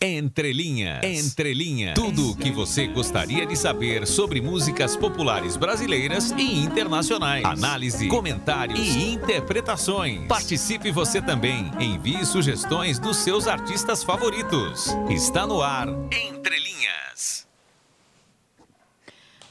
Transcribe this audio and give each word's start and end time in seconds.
Entre 0.00 0.52
Linhas. 0.52 1.02
Entre 1.02 1.52
Linhas. 1.52 1.94
Tudo 1.96 2.30
o 2.30 2.36
que 2.36 2.52
você 2.52 2.86
gostaria 2.86 3.44
de 3.44 3.56
saber 3.56 4.06
sobre 4.06 4.40
músicas 4.40 4.96
populares 4.96 5.56
brasileiras 5.56 6.30
e 6.30 6.60
internacionais. 6.60 7.44
Análise, 7.44 8.06
comentários 8.06 8.78
e 8.78 9.14
interpretações. 9.14 10.28
Participe 10.28 10.92
você 10.92 11.20
também. 11.20 11.68
Envie 11.80 12.24
sugestões 12.24 13.00
dos 13.00 13.16
seus 13.16 13.48
artistas 13.48 14.04
favoritos. 14.04 14.86
Está 15.10 15.44
no 15.48 15.60
ar 15.60 15.88
Entre 15.88 16.56
Linhas. 16.60 17.44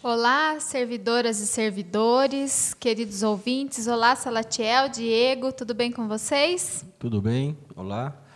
Olá, 0.02 0.62
servidoras 0.62 1.42
e 1.42 1.48
servidores, 1.48 2.74
queridos 2.74 3.22
ouvintes. 3.22 3.86
Olá, 3.86 4.16
Salatiel, 4.16 4.88
Diego, 4.88 5.52
tudo 5.52 5.74
bem 5.74 5.92
com 5.92 6.08
vocês? 6.08 6.86
Tudo 6.98 7.22
bem? 7.22 7.58
Olá. 7.76 8.27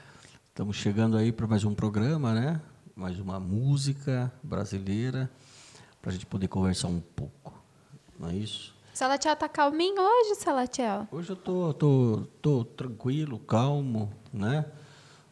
Estamos 0.51 0.75
chegando 0.75 1.15
aí 1.15 1.31
para 1.31 1.47
mais 1.47 1.63
um 1.63 1.73
programa, 1.73 2.33
né? 2.33 2.61
Mais 2.93 3.17
uma 3.21 3.39
música 3.39 4.29
brasileira 4.43 5.31
para 6.01 6.11
a 6.11 6.13
gente 6.13 6.25
poder 6.25 6.49
conversar 6.49 6.89
um 6.89 6.99
pouco, 6.99 7.53
não 8.19 8.29
é 8.29 8.35
isso? 8.35 8.75
Salatiel 8.93 9.33
tá 9.37 9.47
calminho 9.47 10.01
hoje, 10.01 10.35
Salatiel? 10.35 11.07
Hoje 11.09 11.29
eu 11.29 11.37
tô, 11.37 11.73
tô, 11.73 12.23
tô 12.41 12.65
tranquilo, 12.65 13.39
calmo, 13.39 14.11
né? 14.33 14.65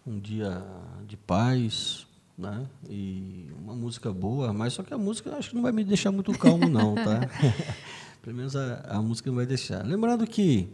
Um 0.08 0.18
dia 0.18 0.63
de 1.05 1.18
paz, 1.18 2.08
né? 2.38 2.66
E 2.90 3.52
uma 3.62 3.76
música 3.76 4.13
boa, 4.13 4.54
mas 4.54 4.72
só 4.72 4.84
que 4.84 4.94
a 4.94 4.98
música 4.98 5.36
acho 5.36 5.49
que 5.49 5.55
não 5.55 5.63
vai 5.63 5.74
me 5.74 5.84
deixar 5.84 6.13
muito 6.13 6.32
calmo 6.40 6.70
não, 6.70 6.96
tá? 6.96 7.20
Pelo 8.24 8.38
menos 8.38 8.55
a, 8.55 8.86
a 8.88 9.02
música 9.02 9.30
não 9.30 9.36
vai 9.36 9.46
deixar. 9.46 9.86
Lembrando 9.86 10.26
que 10.26 10.70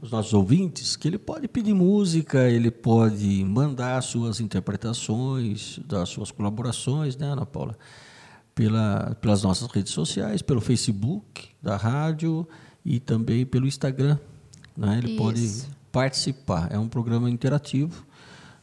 os 0.00 0.10
nossos 0.10 0.32
ouvintes 0.32 0.96
que 0.96 1.08
ele 1.08 1.18
pode 1.18 1.48
pedir 1.48 1.74
música, 1.74 2.48
ele 2.48 2.70
pode 2.70 3.44
mandar 3.44 4.00
suas 4.02 4.40
interpretações, 4.40 5.80
das 5.84 6.08
suas 6.08 6.30
colaborações, 6.30 7.16
né, 7.16 7.26
Ana 7.26 7.44
Paula? 7.44 7.76
Pela, 8.54 9.16
pelas 9.20 9.42
nossas 9.42 9.70
redes 9.70 9.92
sociais, 9.92 10.42
pelo 10.42 10.60
Facebook 10.60 11.48
da 11.62 11.76
rádio 11.76 12.46
e 12.84 12.98
também 12.98 13.46
pelo 13.46 13.66
Instagram. 13.66 14.18
Né? 14.76 14.98
Ele 14.98 15.12
Isso. 15.12 15.16
pode 15.16 15.62
participar. 15.92 16.68
É 16.72 16.78
um 16.78 16.88
programa 16.88 17.30
interativo, 17.30 18.04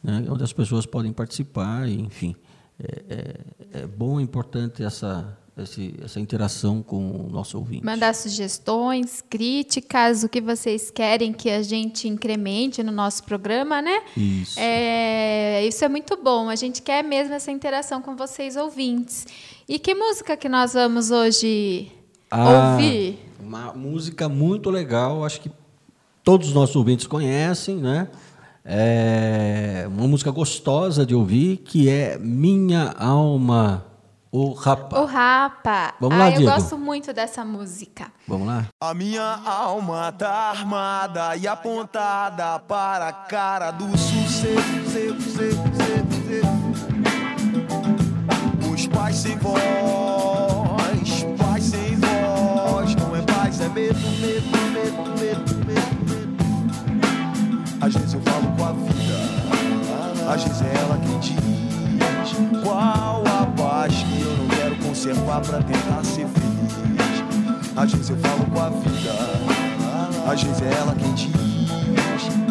né, 0.04 0.26
onde 0.30 0.44
as 0.44 0.54
pessoas 0.54 0.86
podem 0.86 1.12
participar, 1.12 1.88
e, 1.88 2.02
enfim. 2.02 2.36
É, 2.78 3.04
é, 3.10 3.82
é 3.84 3.88
bom, 3.88 4.20
é 4.20 4.24
importante 4.24 4.84
essa, 4.84 5.38
esse, 5.58 5.96
essa 6.04 6.20
interação 6.20 6.84
com 6.84 7.12
o 7.12 7.30
nosso 7.30 7.58
ouvinte. 7.58 7.86
Mandar 7.86 8.14
sugestões, 8.14 9.24
críticas, 9.30 10.24
o 10.24 10.30
que 10.30 10.42
vocês 10.42 10.92
querem 10.92 11.32
que 11.32 11.50
a 11.50 11.64
gente 11.64 12.08
incremente 12.08 12.84
no 12.84 12.92
nosso 12.92 13.24
programa, 13.24 13.82
né? 13.82 14.02
Isso. 14.18 14.60
É, 14.60 15.66
isso 15.66 15.86
é 15.86 15.88
muito 15.88 16.18
bom. 16.22 16.50
A 16.50 16.56
gente 16.56 16.82
quer 16.82 17.04
mesmo 17.04 17.34
essa 17.34 17.52
interação 17.52 18.02
com 18.02 18.16
vocês, 18.16 18.58
ouvintes. 18.58 19.26
E 19.68 19.80
que 19.80 19.96
música 19.96 20.36
que 20.36 20.50
nós 20.50 20.74
vamos 20.74 21.10
hoje 21.10 21.92
Ah, 22.30 22.72
ouvir? 22.74 23.20
Uma 23.40 23.74
música 23.74 24.28
muito 24.28 24.70
legal, 24.70 25.24
acho 25.24 25.40
que 25.40 25.52
todos 26.24 26.50
os 26.50 26.54
nossos 26.54 26.76
ouvintes 26.76 27.08
conhecem, 27.08 27.78
né? 27.78 28.10
É 28.68 29.86
uma 29.88 30.08
música 30.08 30.32
gostosa 30.32 31.06
de 31.06 31.14
ouvir, 31.14 31.58
que 31.58 31.88
é 31.88 32.18
Minha 32.18 32.96
Alma, 32.98 33.86
o 34.36 34.52
Rapa. 34.52 35.00
O 35.00 35.06
Rapa. 35.06 35.94
Vamos 35.98 36.18
lá, 36.18 36.26
ah, 36.26 36.30
eu 36.32 36.40
Diego. 36.40 36.52
gosto 36.52 36.78
muito 36.78 37.14
dessa 37.14 37.46
música. 37.46 38.12
Vamos 38.28 38.46
lá? 38.48 38.66
A 38.82 38.94
minha 38.94 39.24
alma 39.46 40.12
tá 40.12 40.50
armada 40.50 41.38
e 41.38 41.48
apontada 41.48 42.60
para 42.60 43.08
a 43.08 43.14
cara 43.14 43.72
do 43.72 43.98
sucesso. 43.98 44.56
Os 48.74 48.88
pais 48.88 49.16
sem 49.16 49.38
voz, 49.38 49.56
pais 51.38 51.64
sem 51.64 51.96
voz. 51.96 52.94
Não 52.96 53.16
é 53.16 53.22
paz, 53.22 53.62
é 53.62 53.70
medo, 53.70 53.98
medo, 54.20 54.50
medo, 54.74 55.02
medo, 55.18 55.56
medo, 55.66 55.96
medo. 56.04 56.36
Às 57.80 57.94
vezes 57.94 58.14
eu 58.16 58.22
falo 58.22 58.45
conservar 65.06 65.40
pra 65.42 65.62
tentar 65.62 66.04
ser 66.04 66.26
feliz. 66.26 67.74
Às 67.76 67.92
vezes 67.92 68.10
eu 68.10 68.18
falo 68.18 68.44
com 68.46 68.60
a 68.60 68.70
vida, 68.70 69.14
às 70.32 70.42
vezes 70.42 70.62
é 70.64 70.74
ela 70.74 70.96
quem 70.96 71.14
diz 71.14 71.30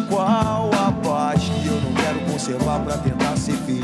qual 0.07 0.69
a 0.73 0.91
paz 1.03 1.43
que 1.43 1.67
eu 1.67 1.81
não 1.81 1.93
quero 1.93 2.19
conservar 2.31 2.79
pra 2.79 2.97
tentar 2.99 3.35
ser 3.35 3.57
feliz. 3.57 3.83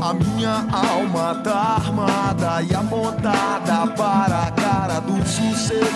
A 0.00 0.14
minha 0.14 0.66
alma 0.72 1.34
tá 1.44 1.76
armada 1.76 2.62
e 2.62 2.74
apontada 2.74 3.86
para 3.88 4.44
a 4.44 4.50
cara 4.52 5.00
do 5.00 5.16
sucesso. 5.28 5.87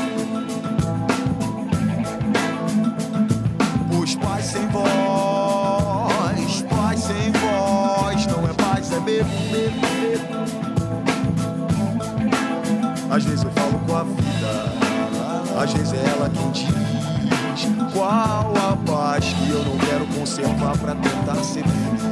Vezes 15.71 15.93
é 15.93 16.05
ela 16.09 16.31
quem 16.31 16.51
diz 16.51 16.73
qual 17.93 18.53
a 18.57 18.77
paz 18.85 19.25
que 19.25 19.51
eu 19.51 19.63
não 19.63 19.79
quero 19.79 20.07
conservar 20.19 20.77
pra 20.79 20.95
tentar 20.95 21.37
ser 21.45 21.63
feliz. 21.63 22.03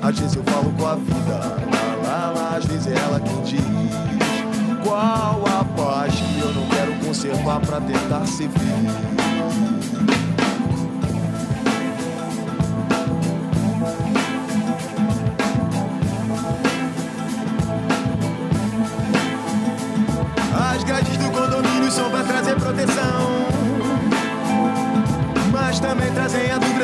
Às 0.00 0.18
vezes 0.18 0.36
eu 0.36 0.44
falo 0.44 0.72
com 0.72 0.86
a 0.86 0.94
vida, 0.94 1.38
lá, 1.72 2.08
lá, 2.08 2.32
lá, 2.34 2.56
às 2.56 2.64
vezes 2.64 2.86
é 2.86 2.94
ela 2.94 3.20
quem 3.20 3.42
diz 3.42 3.60
qual 4.82 5.44
a 5.44 5.64
paz 5.76 6.14
que 6.14 6.38
eu 6.38 6.54
não 6.54 6.66
quero 6.68 6.94
conservar 7.04 7.60
pra 7.60 7.80
tentar 7.80 8.24
ser 8.26 8.48
feliz. 8.48 9.15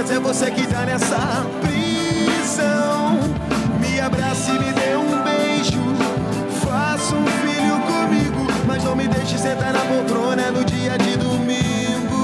A 0.03 0.07
se 0.07 0.15
é 0.15 0.19
você 0.19 0.51
que 0.51 0.67
tá 0.67 0.85
nessa 0.85 1.47
prisão. 1.61 3.21
Me 3.79 4.01
abrace 4.01 4.51
e 4.51 4.55
me 4.55 4.73
dê 4.73 4.97
um 4.97 5.23
beijo. 5.23 5.81
Faça 6.65 7.15
um 7.15 7.27
filho 7.27 7.79
comigo. 7.81 8.47
Mas 8.67 8.83
não 8.83 8.97
me 8.97 9.07
deixe 9.07 9.39
sentar 9.39 9.73
na 9.73 9.81
poltrona 9.81 10.51
no 10.51 10.65
dia 10.65 10.99
de 10.99 11.17
domingo. 11.17 12.23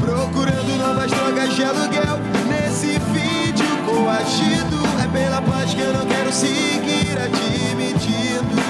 Procurando 0.00 0.78
novas 0.78 1.10
drogas 1.10 1.54
de 1.54 1.64
aluguel. 1.64 2.18
Nesse 2.48 2.98
vídeo 3.12 3.66
coagido. 3.84 4.80
É 5.02 5.08
pela 5.08 5.42
paz 5.42 5.74
que 5.74 5.80
eu 5.80 5.92
não 5.92 6.06
quero 6.06 6.32
seguir 6.32 7.18
admitindo. 7.18 8.60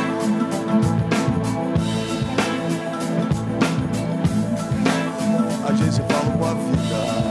Às 5.69 5.79
vezes 5.79 5.99
eu 6.01 6.05
falo 6.07 6.37
com 6.37 6.45
a 6.47 6.55
vida, 6.55 7.30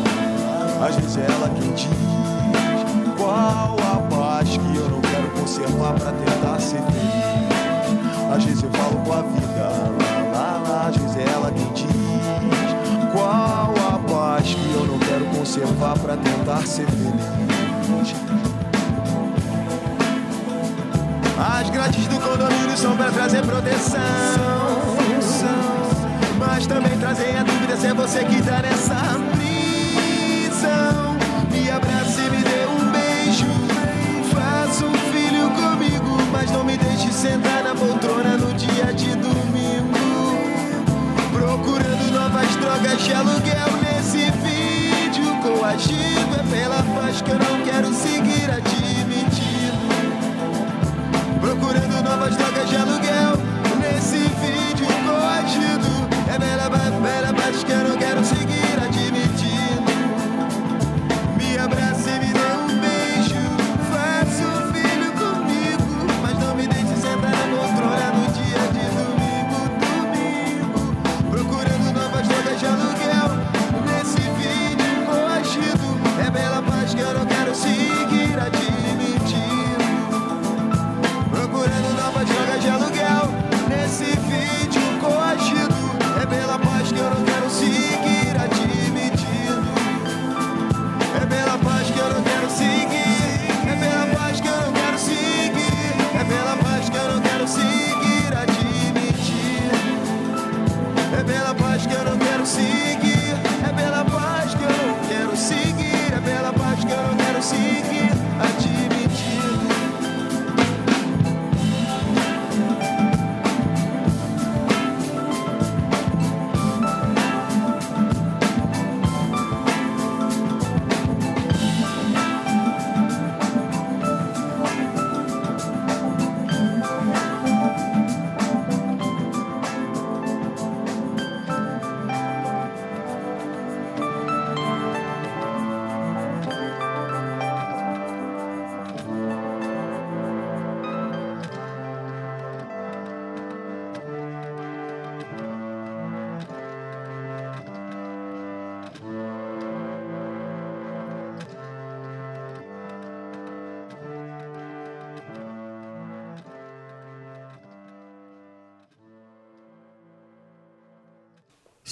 às 0.82 0.96
vezes 0.96 1.18
é 1.18 1.26
ela 1.26 1.50
quem 1.50 1.74
diz 1.74 1.90
qual 3.18 3.76
a 3.80 3.98
paz 4.16 4.50
que 4.50 4.76
eu 4.78 4.90
não 4.90 5.02
quero 5.02 5.30
conservar 5.32 5.94
pra 5.94 6.12
tentar 6.12 6.60
ser 6.60 6.82
feliz. 6.84 8.34
Às 8.34 8.44
vezes 8.46 8.64
eu 8.64 8.70
falo 8.72 8.96
com 9.04 9.14
a 9.14 9.22
vida, 9.22 9.70
lá, 10.00 10.40
lá, 10.40 10.64
lá, 10.68 10.88
às 10.88 10.96
vezes 10.96 11.18
é 11.18 11.32
ela 11.34 11.52
quem 11.52 11.74
diz 11.74 11.90
qual 13.12 13.74
a 13.94 14.00
paz 14.10 14.54
que 14.54 14.74
eu 14.74 14.86
não 14.86 15.00
quero 15.00 15.26
conservar 15.26 15.98
pra 16.00 16.16
tentar 16.16 16.66
ser 16.66 16.86
feliz. 16.86 17.50
As 21.38 21.70
grades 21.70 22.08
do 22.08 22.20
condomínio 22.20 22.78
são 22.78 22.96
pra 22.96 23.12
trazer 23.12 23.46
proteção. 23.46 24.00
Mas 26.38 26.68
também 26.68 26.98
trazem 26.98 27.38
a 27.38 27.44
dúvida 27.44 27.76
se 27.78 27.88
é 27.88 27.94
você 27.94 28.24
que 28.24 28.42
tá 28.42 28.62
nessa 28.62 29.39
sentar 37.20 37.62
na 37.66 37.76
poltrona 37.76 38.38
no 38.38 38.54
dia 38.54 38.94
de 38.94 39.14
domingo. 39.16 40.00
Procurando 41.34 42.12
novas 42.14 42.56
drogas 42.56 43.04
de 43.04 43.14
aluguel 43.14 43.72
nesse 43.84 44.32
vídeo. 44.40 45.28
Coagido 45.44 46.34
é 46.40 46.44
pela 46.50 46.82
paz 46.96 47.22
que 47.22 47.32
eu 47.32 47.38
não 47.38 47.62
quero 47.66 47.94
seguir 47.94 48.50
admitido. 48.50 49.90
Procurando 51.42 52.02
novas 52.02 52.38
drogas 52.38 52.70
de 52.70 52.78
aluguel 52.78 53.34
nesse 53.82 54.20
vídeo. 54.40 54.88
Coagido 55.06 55.92
é 56.34 56.40
pela, 56.40 57.34
paz 57.34 57.64
que 57.66 57.72
eu 57.74 57.84
não 57.84 57.99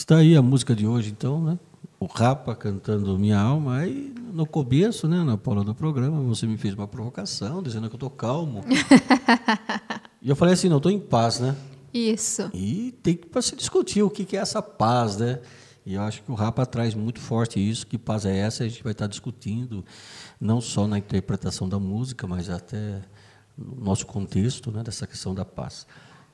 Está 0.07 0.19
aí 0.19 0.37
a 0.37 0.41
música 0.41 0.73
de 0.73 0.87
hoje, 0.87 1.09
então, 1.09 1.43
né? 1.43 1.59
O 1.99 2.05
Rapa 2.05 2.55
cantando 2.55 3.19
Minha 3.19 3.41
Alma. 3.41 3.79
Aí, 3.79 4.15
no 4.31 4.45
começo, 4.45 5.05
né, 5.05 5.21
na 5.21 5.37
Paula 5.37 5.65
do 5.65 5.75
programa, 5.75 6.21
você 6.21 6.47
me 6.47 6.55
fez 6.55 6.73
uma 6.73 6.87
provocação, 6.87 7.61
dizendo 7.61 7.89
que 7.89 7.95
eu 7.95 7.97
estou 7.97 8.09
calmo. 8.09 8.63
e 10.23 10.29
eu 10.29 10.35
falei 10.37 10.53
assim, 10.53 10.69
não, 10.69 10.77
estou 10.77 10.93
em 10.93 10.97
paz, 10.97 11.41
né? 11.41 11.53
Isso. 11.93 12.49
E 12.53 12.93
tem 13.03 13.17
que 13.17 13.41
se 13.41 13.53
discutir 13.57 14.01
o 14.01 14.09
que, 14.09 14.37
é 14.37 14.39
essa 14.39 14.61
paz, 14.61 15.17
né? 15.17 15.41
E 15.85 15.95
eu 15.95 16.01
acho 16.01 16.23
que 16.23 16.31
o 16.31 16.35
Rapa 16.35 16.65
traz 16.65 16.95
muito 16.95 17.19
forte 17.19 17.59
isso, 17.59 17.85
que 17.85 17.97
paz 17.97 18.25
é 18.25 18.33
essa, 18.33 18.63
a 18.63 18.67
gente 18.69 18.81
vai 18.81 18.93
estar 18.93 19.07
discutindo, 19.07 19.83
não 20.39 20.61
só 20.61 20.87
na 20.87 20.97
interpretação 20.97 21.67
da 21.67 21.79
música, 21.79 22.25
mas 22.25 22.49
até 22.49 23.01
no 23.57 23.83
nosso 23.83 24.05
contexto, 24.05 24.71
né, 24.71 24.83
dessa 24.83 25.05
questão 25.05 25.35
da 25.35 25.43
paz. 25.43 25.85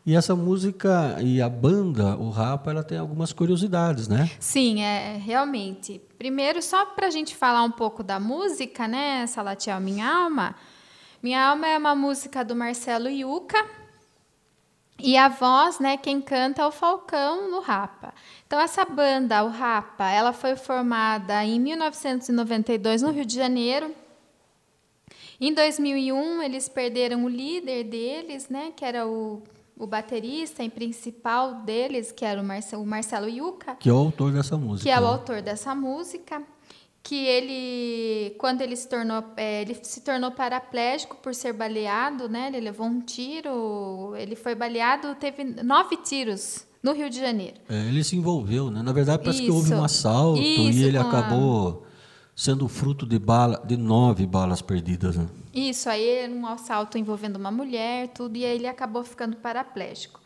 E 0.06 0.16
essa 0.16 0.36
música 0.36 1.18
e 1.22 1.42
a 1.42 1.48
banda, 1.48 2.18
o 2.18 2.30
Rapa, 2.30 2.72
ela 2.72 2.84
tem 2.84 2.98
algumas 2.98 3.32
curiosidades, 3.32 4.08
né? 4.08 4.30
Sim, 4.40 4.82
é 4.82 5.18
realmente. 5.18 6.02
Primeiro, 6.18 6.62
só 6.62 6.86
para 6.86 7.08
a 7.08 7.10
gente 7.10 7.36
falar 7.36 7.64
um 7.64 7.72
pouco 7.72 8.04
da 8.04 8.20
música, 8.20 8.86
né, 8.88 9.26
Salatiel 9.28 9.80
Minha 9.80 10.08
Alma. 10.08 10.56
Minha 11.22 11.50
Alma 11.50 11.68
é 11.68 11.78
uma 11.78 11.96
música 11.96 12.44
do 12.44 12.54
Marcelo 12.54 13.08
Yuca, 13.08 13.58
e 15.00 15.18
a 15.18 15.28
voz, 15.28 15.80
né, 15.80 15.98
quem 15.98 16.22
canta 16.22 16.62
é 16.62 16.66
o 16.66 16.72
Falcão 16.72 17.50
no 17.50 17.60
Rapa. 17.60 18.14
Então 18.46 18.60
essa 18.60 18.86
banda, 18.86 19.44
o 19.44 19.50
Rapa, 19.50 20.10
ela 20.10 20.32
foi 20.32 20.56
formada 20.56 21.44
em 21.44 21.60
1992 21.60 23.02
no 23.02 23.12
Rio 23.12 23.26
de 23.26 23.36
Janeiro. 23.36 23.94
Em 25.42 25.54
2001 25.54 26.44
eles 26.44 26.70
perderam 26.70 27.26
o 27.26 27.30
líder 27.30 27.84
deles, 27.84 28.48
né, 28.50 28.72
que 28.76 28.86
era 28.86 29.06
o, 29.06 29.42
o 29.78 29.88
baterista 29.88 30.64
e 30.64 30.70
principal 30.70 31.56
deles, 31.64 32.12
que 32.12 32.24
era 32.24 32.42
o 32.42 32.44
Marcelo, 32.44 32.84
o 32.84 32.86
Marcelo 32.86 33.28
Yuca. 33.28 33.76
Que 33.76 33.90
é 33.90 33.94
o 33.94 33.98
autor 33.98 34.32
dessa 34.32 34.58
música. 34.58 34.84
Que 34.84 34.90
é 34.90 35.00
o 35.00 35.04
né? 35.04 35.08
autor 35.08 35.42
dessa 35.42 35.74
música 35.74 36.42
que 37.04 37.26
ele, 37.26 38.34
quando 38.38 38.62
ele 38.62 38.78
se 38.78 38.88
tornou, 38.88 39.22
é, 39.36 39.62
ele 39.62 39.78
se 39.84 40.00
tornou 40.02 40.32
paraplégico 40.32 41.18
por 41.18 41.36
ser 41.36 41.52
baleado, 41.52 42.30
né? 42.30 42.48
Ele 42.48 42.62
levou 42.62 42.88
um 42.88 43.02
tiro, 43.02 44.16
ele 44.16 44.38
foi 44.38 44.56
baleado, 44.56 45.14
teve 45.16 45.44
nove 45.44 45.98
tiros 45.98 46.66
no 46.82 46.94
Rio 46.94 47.10
de 47.10 47.20
Janeiro. 47.20 47.56
É, 47.68 47.88
ele 47.90 48.04
se 48.06 48.16
envolveu, 48.16 48.72
né? 48.72 48.82
Na 48.82 48.94
verdade, 48.94 49.22
parece 49.22 49.40
Isso. 49.40 49.52
que 49.52 49.52
houve 49.52 49.74
um 49.74 49.84
assalto 49.84 50.40
Isso, 50.40 50.80
e 50.80 50.84
ele 50.84 50.98
acabou 50.98 51.84
a... 51.86 51.93
sendo 52.36 52.68
fruto 52.68 53.06
de 53.06 53.20
bala, 53.20 53.62
de 53.66 53.78
nove 53.78 54.26
balas 54.26 54.62
perdidas. 54.62 55.16
Né? 55.18 55.28
Isso, 55.54 55.90
aí 55.90 56.08
era 56.08 56.32
um 56.32 56.46
assalto 56.48 56.98
envolvendo 56.98 57.36
uma 57.38 57.52
mulher, 57.52 58.10
tudo, 58.10 58.38
e 58.38 58.46
aí 58.46 58.56
ele 58.56 58.68
acabou 58.68 59.04
ficando 59.04 59.38
paraplégico. 59.38 60.22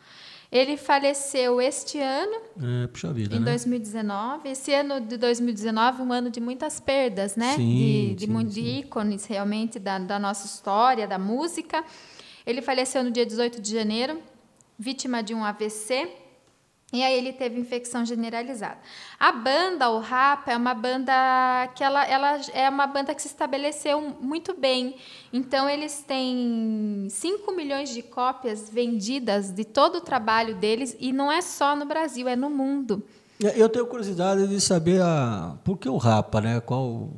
Ele 0.49 0.77
faleceu 0.77 1.59
este 1.59 1.99
ano, 1.99 2.37
é, 2.83 2.87
puxa 2.87 3.11
vida, 3.11 3.35
em 3.35 3.39
né? 3.39 3.45
2019. 3.51 4.47
Esse 4.47 4.73
ano 4.73 5.01
de 5.01 5.17
2019, 5.17 6.01
um 6.01 6.13
ano 6.13 6.29
de 6.29 6.39
muitas 6.39 6.79
perdas, 6.79 7.35
né? 7.35 7.55
Sim, 7.55 8.15
de, 8.15 8.15
de, 8.15 8.25
sim, 8.27 8.45
de 8.45 8.53
sim. 8.53 8.79
ícones 8.79 9.25
realmente 9.25 9.77
da, 9.77 9.99
da 9.99 10.17
nossa 10.17 10.45
história, 10.45 11.05
da 11.05 11.19
música. 11.19 11.83
Ele 12.45 12.61
faleceu 12.61 13.03
no 13.03 13.11
dia 13.11 13.25
18 13.25 13.61
de 13.61 13.73
janeiro, 13.73 14.21
vítima 14.79 15.21
de 15.21 15.33
um 15.33 15.43
AVC. 15.43 16.07
E 16.93 17.03
aí 17.03 17.17
ele 17.17 17.33
teve 17.33 17.59
infecção 17.59 18.05
generalizada. 18.05 18.77
A 19.19 19.33
banda, 19.33 19.89
o 19.89 19.99
Rapa, 19.99 20.53
é 20.53 20.55
uma 20.55 20.73
banda 20.73 21.11
que 21.75 21.83
ela, 21.83 22.05
ela 22.05 22.39
é 22.53 22.69
uma 22.69 22.87
banda 22.87 23.13
que 23.13 23.21
se 23.21 23.27
estabeleceu 23.27 24.15
muito 24.21 24.57
bem. 24.57 24.95
Então 25.33 25.69
eles 25.69 26.01
têm 26.07 27.07
5 27.09 27.51
milhões 27.51 27.89
de 27.89 28.01
cópias 28.01 28.69
vendidas 28.69 29.51
de 29.51 29.65
todo 29.65 29.97
o 29.97 30.01
trabalho 30.01 30.55
deles 30.55 30.95
e 30.97 31.11
não 31.11 31.29
é 31.29 31.41
só 31.41 31.75
no 31.75 31.85
Brasil, 31.85 32.25
é 32.25 32.37
no 32.37 32.49
mundo. 32.49 33.03
É, 33.43 33.61
eu 33.61 33.67
tenho 33.67 33.85
curiosidade 33.85 34.47
de 34.47 34.59
saber 34.61 35.01
a... 35.01 35.57
por 35.65 35.77
que 35.77 35.89
o 35.89 35.97
Rapa, 35.97 36.39
né? 36.39 36.61
Qual... 36.61 37.09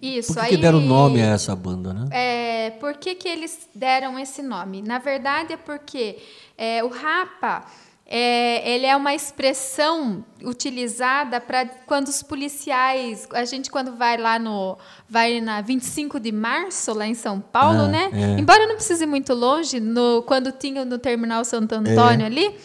Isso, 0.00 0.32
por 0.32 0.40
que, 0.40 0.46
aí, 0.46 0.56
que 0.56 0.62
deram 0.62 0.80
nome 0.80 1.20
a 1.20 1.26
essa 1.26 1.54
banda, 1.54 1.92
né? 1.92 2.08
É, 2.10 2.70
por 2.70 2.94
que, 2.96 3.14
que 3.14 3.28
eles 3.28 3.68
deram 3.74 4.18
esse 4.18 4.42
nome? 4.42 4.80
Na 4.80 4.98
verdade 4.98 5.52
é 5.52 5.56
porque 5.58 6.18
é, 6.56 6.82
o 6.82 6.88
Rapa 6.88 7.66
é, 8.12 8.68
ele 8.68 8.86
é 8.86 8.96
uma 8.96 9.14
expressão 9.14 10.24
utilizada 10.42 11.40
para 11.40 11.64
quando 11.86 12.08
os 12.08 12.24
policiais, 12.24 13.28
a 13.32 13.44
gente 13.44 13.70
quando 13.70 13.94
vai 13.96 14.16
lá 14.16 14.36
no, 14.36 14.76
vai 15.08 15.40
na 15.40 15.60
25 15.60 16.18
de 16.18 16.32
março 16.32 16.92
lá 16.92 17.06
em 17.06 17.14
São 17.14 17.40
Paulo, 17.40 17.82
ah, 17.82 17.88
né? 17.88 18.10
É. 18.12 18.40
Embora 18.40 18.66
não 18.66 18.74
precise 18.74 19.04
ir 19.04 19.06
muito 19.06 19.32
longe, 19.32 19.78
no, 19.78 20.22
quando 20.26 20.50
tinha 20.50 20.84
no 20.84 20.98
terminal 20.98 21.44
Santo 21.44 21.72
Antônio 21.72 22.24
É. 22.24 22.26
ali, 22.26 22.56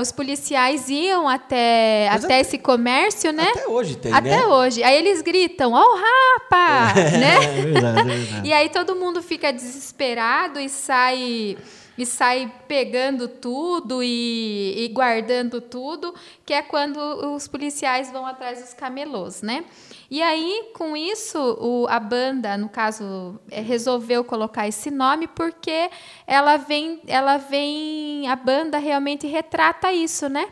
os 0.00 0.12
policiais 0.12 0.88
iam 0.88 1.28
até, 1.28 2.08
Mas 2.12 2.24
até 2.24 2.34
até- 2.34 2.40
esse 2.42 2.58
comércio, 2.58 3.32
né? 3.32 3.48
Até 3.50 3.66
hoje 3.68 3.96
tem, 3.96 4.12
Até 4.12 4.28
né? 4.38 4.46
hoje. 4.46 4.82
Aí 4.82 4.96
eles 4.96 5.22
gritam, 5.22 5.72
ó 5.72 5.80
o 5.82 5.96
rapa, 5.96 6.94
né? 7.18 7.34
É 7.36 7.62
verdade, 7.62 8.00
é 8.00 8.02
verdade. 8.04 8.48
E 8.48 8.52
aí 8.52 8.68
todo 8.68 8.94
mundo 8.94 9.20
fica 9.22 9.52
desesperado 9.52 10.58
e 10.60 10.68
sai 10.68 11.56
e 11.96 12.04
sai 12.04 12.50
pegando 12.66 13.28
tudo 13.28 14.02
e, 14.02 14.74
e 14.84 14.88
guardando 14.88 15.60
tudo, 15.60 16.14
que 16.44 16.52
é 16.52 16.60
quando 16.62 16.96
os 17.34 17.46
policiais 17.46 18.10
vão 18.10 18.26
atrás 18.26 18.60
dos 18.60 18.74
camelôs, 18.74 19.42
né? 19.42 19.64
E 20.10 20.22
aí, 20.22 20.70
com 20.74 20.96
isso, 20.96 21.38
o- 21.60 21.86
a 21.88 21.98
banda, 21.98 22.56
no 22.58 22.68
caso, 22.68 23.40
eh, 23.50 23.60
resolveu 23.60 24.22
colocar 24.24 24.68
esse 24.68 24.90
nome 24.90 25.26
porque 25.26 25.90
ela 26.26 26.56
vem, 26.56 27.00
ela 27.06 27.36
vem, 27.36 28.28
a 28.28 28.36
banda 28.36 28.78
realmente 28.78 29.26
retrata 29.26 29.92
isso, 29.92 30.28
né? 30.28 30.48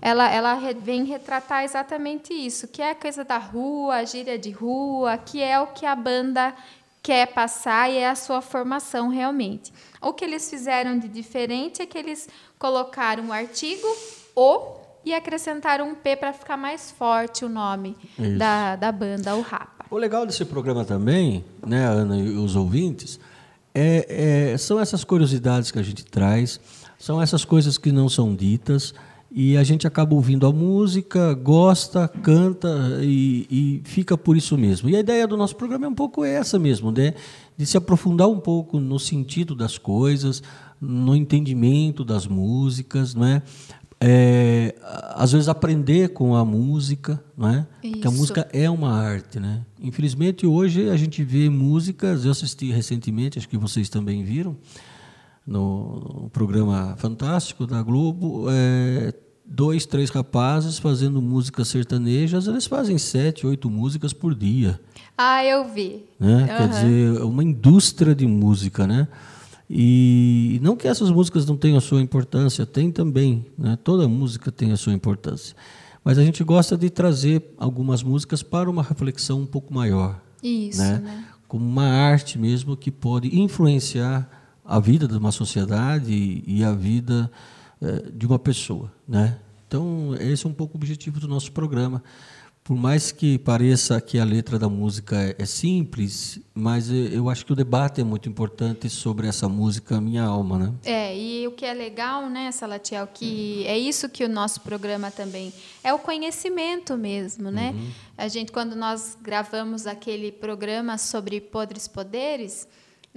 Ela, 0.00 0.30
ela 0.30 0.54
re- 0.54 0.74
vem 0.74 1.04
retratar 1.04 1.64
exatamente 1.64 2.32
isso, 2.34 2.66
que 2.68 2.80
é 2.82 2.90
a 2.90 2.94
coisa 2.94 3.24
da 3.24 3.38
rua, 3.38 3.96
a 3.96 4.04
gíria 4.04 4.38
de 4.38 4.50
rua, 4.50 5.16
que 5.18 5.42
é 5.42 5.58
o 5.60 5.68
que 5.68 5.84
a 5.86 5.94
banda 5.94 6.54
quer 7.02 7.26
passar 7.28 7.90
e 7.90 7.96
é 7.96 8.08
a 8.08 8.14
sua 8.14 8.40
formação 8.42 9.08
realmente. 9.08 9.72
O 10.00 10.12
que 10.12 10.24
eles 10.24 10.48
fizeram 10.48 10.98
de 10.98 11.08
diferente 11.08 11.82
é 11.82 11.86
que 11.86 11.98
eles 11.98 12.28
colocaram 12.58 13.28
o 13.28 13.32
artigo 13.32 13.86
o 14.34 14.76
e 15.04 15.12
acrescentaram 15.14 15.88
um 15.88 15.94
P 15.94 16.16
para 16.16 16.32
ficar 16.32 16.56
mais 16.56 16.90
forte 16.90 17.44
o 17.44 17.48
nome 17.48 17.96
Isso. 18.18 18.38
da, 18.38 18.76
da 18.76 18.92
banda, 18.92 19.34
o 19.34 19.40
Rapa. 19.40 19.86
O 19.90 19.96
legal 19.96 20.26
desse 20.26 20.44
programa 20.44 20.84
também, 20.84 21.44
né, 21.66 21.86
Ana 21.86 22.16
e 22.18 22.28
os 22.36 22.54
ouvintes, 22.54 23.18
é, 23.74 24.52
é- 24.52 24.58
são 24.58 24.78
essas 24.78 25.04
curiosidades 25.04 25.70
que 25.70 25.78
a 25.78 25.82
gente 25.82 26.04
traz, 26.04 26.60
são 26.98 27.22
essas 27.22 27.44
coisas 27.44 27.78
que 27.78 27.90
não 27.90 28.08
são 28.08 28.34
ditas 28.34 28.92
e 29.30 29.56
a 29.56 29.62
gente 29.64 29.86
acaba 29.86 30.14
ouvindo 30.14 30.46
a 30.46 30.52
música, 30.52 31.32
gosta, 31.34 32.08
canta 32.08 32.68
e, 33.00 33.46
e 33.50 33.82
fica 33.84 34.16
por 34.16 34.36
isso 34.36 34.56
mesmo. 34.58 34.88
E 34.88 34.96
a 34.96 35.00
ideia 35.00 35.26
do 35.26 35.36
nosso 35.36 35.54
programa 35.56 35.86
é 35.86 35.88
um 35.88 35.94
pouco 35.94 36.24
essa 36.24 36.58
mesmo, 36.58 36.90
né? 36.90 37.14
De 37.58 37.66
se 37.66 37.76
aprofundar 37.76 38.28
um 38.28 38.38
pouco 38.40 38.80
no 38.80 38.98
sentido 38.98 39.54
das 39.54 39.76
coisas, 39.76 40.42
no 40.80 41.14
entendimento 41.14 42.04
das 42.04 42.26
músicas, 42.26 43.14
não 43.14 43.26
é? 43.26 43.42
É, 44.00 44.76
às 45.14 45.32
vezes 45.32 45.48
aprender 45.48 46.10
com 46.10 46.36
a 46.36 46.44
música, 46.44 47.22
não 47.36 47.48
é? 47.48 47.66
Porque 47.82 48.06
a 48.06 48.10
Isso. 48.10 48.18
música 48.18 48.48
é 48.52 48.70
uma 48.70 48.92
arte, 48.92 49.40
né? 49.40 49.64
Infelizmente 49.80 50.46
hoje 50.46 50.88
a 50.88 50.96
gente 50.96 51.24
vê 51.24 51.50
músicas, 51.50 52.24
eu 52.24 52.30
assisti 52.30 52.70
recentemente, 52.70 53.38
acho 53.38 53.48
que 53.48 53.58
vocês 53.58 53.88
também 53.88 54.22
viram, 54.22 54.56
no, 55.44 56.22
no 56.22 56.30
programa 56.30 56.94
fantástico 56.96 57.66
da 57.66 57.82
Globo, 57.82 58.44
é, 58.48 59.12
dois, 59.50 59.86
três 59.86 60.10
rapazes 60.10 60.78
fazendo 60.78 61.22
músicas 61.22 61.68
sertanejas, 61.68 62.46
eles 62.46 62.66
fazem 62.66 62.98
sete, 62.98 63.46
oito 63.46 63.70
músicas 63.70 64.12
por 64.12 64.34
dia, 64.34 64.78
Ah, 65.16 65.44
eu 65.44 65.64
vi. 65.68 66.04
né? 66.20 66.46
Quer 66.46 66.62
Aham. 66.64 66.68
dizer, 66.68 67.16
é 67.20 67.24
uma 67.24 67.42
indústria 67.42 68.14
de 68.14 68.26
música, 68.26 68.86
né? 68.86 69.08
E 69.70 70.58
não 70.62 70.76
que 70.76 70.88
essas 70.88 71.10
músicas 71.10 71.44
não 71.46 71.56
tenham 71.56 71.76
a 71.78 71.80
sua 71.80 72.00
importância, 72.00 72.64
tem 72.64 72.90
também, 72.90 73.44
né? 73.58 73.76
Toda 73.82 74.06
música 74.08 74.50
tem 74.52 74.72
a 74.72 74.76
sua 74.76 74.92
importância. 74.92 75.54
Mas 76.04 76.16
a 76.18 76.24
gente 76.24 76.42
gosta 76.44 76.76
de 76.76 76.88
trazer 76.88 77.54
algumas 77.58 78.02
músicas 78.02 78.42
para 78.42 78.70
uma 78.70 78.82
reflexão 78.82 79.40
um 79.40 79.46
pouco 79.46 79.74
maior, 79.74 80.20
Isso, 80.42 80.80
né? 80.80 80.98
né? 81.04 81.24
Como 81.46 81.64
uma 81.64 81.84
arte 81.86 82.38
mesmo 82.38 82.76
que 82.76 82.90
pode 82.90 83.38
influenciar 83.38 84.28
a 84.64 84.78
vida 84.78 85.08
de 85.08 85.16
uma 85.16 85.32
sociedade 85.32 86.42
e, 86.46 86.62
a 86.62 86.72
vida 86.72 87.30
de 88.12 88.26
uma 88.26 88.38
pessoa, 88.38 88.92
né? 89.06 89.38
Então, 89.66 90.14
esse 90.18 90.46
é 90.46 90.48
um 90.48 90.52
pouco 90.52 90.74
o 90.74 90.76
objetivo 90.78 91.20
do 91.20 91.28
nosso 91.28 91.52
programa. 91.52 92.02
Por 92.68 92.76
mais 92.76 93.10
que 93.10 93.38
pareça 93.38 93.98
que 93.98 94.18
a 94.18 94.24
letra 94.24 94.58
da 94.58 94.68
música 94.68 95.16
é, 95.16 95.36
é 95.38 95.46
simples, 95.46 96.38
mas 96.54 96.90
eh, 96.90 97.08
eu 97.12 97.30
acho 97.30 97.46
que 97.46 97.52
o 97.52 97.56
debate 97.56 98.02
é 98.02 98.04
muito 98.04 98.28
importante 98.28 98.90
sobre 98.90 99.26
essa 99.26 99.48
música 99.48 99.98
Minha 100.02 100.24
Alma, 100.24 100.58
né? 100.58 100.74
É, 100.84 101.18
e 101.18 101.46
o 101.48 101.52
que 101.52 101.64
é 101.64 101.72
legal, 101.72 102.28
né, 102.28 102.52
Salatiel, 102.52 103.06
que 103.06 103.66
é 103.66 103.78
isso 103.78 104.06
que 104.06 104.22
o 104.22 104.28
nosso 104.28 104.60
programa 104.60 105.10
também 105.10 105.50
é 105.82 105.94
o 105.94 105.98
conhecimento 105.98 106.94
mesmo, 106.94 107.50
né? 107.50 107.74
A 108.18 108.28
gente 108.28 108.52
quando 108.52 108.76
nós 108.76 109.16
gravamos 109.18 109.86
aquele 109.86 110.30
programa 110.30 110.98
sobre 110.98 111.40
podres 111.40 111.88
poderes, 111.88 112.68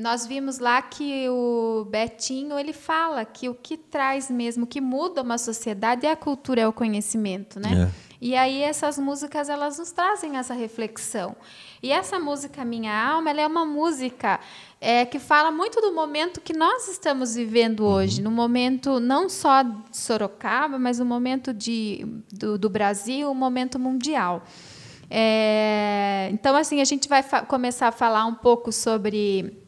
nós 0.01 0.25
vimos 0.25 0.59
lá 0.59 0.81
que 0.81 1.29
o 1.29 1.85
Betinho 1.89 2.57
ele 2.57 2.73
fala 2.73 3.23
que 3.23 3.47
o 3.47 3.53
que 3.55 3.77
traz 3.77 4.29
mesmo, 4.29 4.63
o 4.63 4.67
que 4.67 4.81
muda 4.81 5.21
uma 5.21 5.37
sociedade 5.37 6.05
é 6.05 6.11
a 6.11 6.15
cultura, 6.15 6.61
é 6.61 6.67
o 6.67 6.73
conhecimento, 6.73 7.59
né? 7.59 7.91
E 8.19 8.35
aí 8.35 8.61
essas 8.61 8.99
músicas 8.99 9.49
elas 9.49 9.79
nos 9.79 9.91
trazem 9.91 10.37
essa 10.37 10.53
reflexão. 10.53 11.35
E 11.81 11.91
essa 11.91 12.19
música 12.19 12.63
Minha 12.63 12.93
Alma, 12.93 13.31
ela 13.31 13.41
é 13.41 13.47
uma 13.47 13.65
música 13.65 14.39
é, 14.79 15.05
que 15.05 15.17
fala 15.17 15.51
muito 15.51 15.81
do 15.81 15.91
momento 15.91 16.39
que 16.39 16.53
nós 16.53 16.87
estamos 16.87 17.33
vivendo 17.33 17.83
hoje, 17.83 18.21
no 18.21 18.29
momento 18.29 18.99
não 18.99 19.27
só 19.27 19.63
de 19.63 19.97
Sorocaba, 19.97 20.77
mas 20.77 20.99
no 20.99 21.05
momento 21.05 21.51
de, 21.51 22.05
do, 22.31 22.59
do 22.59 22.69
Brasil, 22.69 23.29
um 23.29 23.35
momento 23.35 23.79
mundial. 23.79 24.43
É, 25.09 26.29
então, 26.31 26.55
assim, 26.55 26.79
a 26.79 26.85
gente 26.85 27.09
vai 27.09 27.21
começar 27.47 27.89
a 27.89 27.91
falar 27.91 28.25
um 28.25 28.35
pouco 28.35 28.71
sobre 28.71 29.60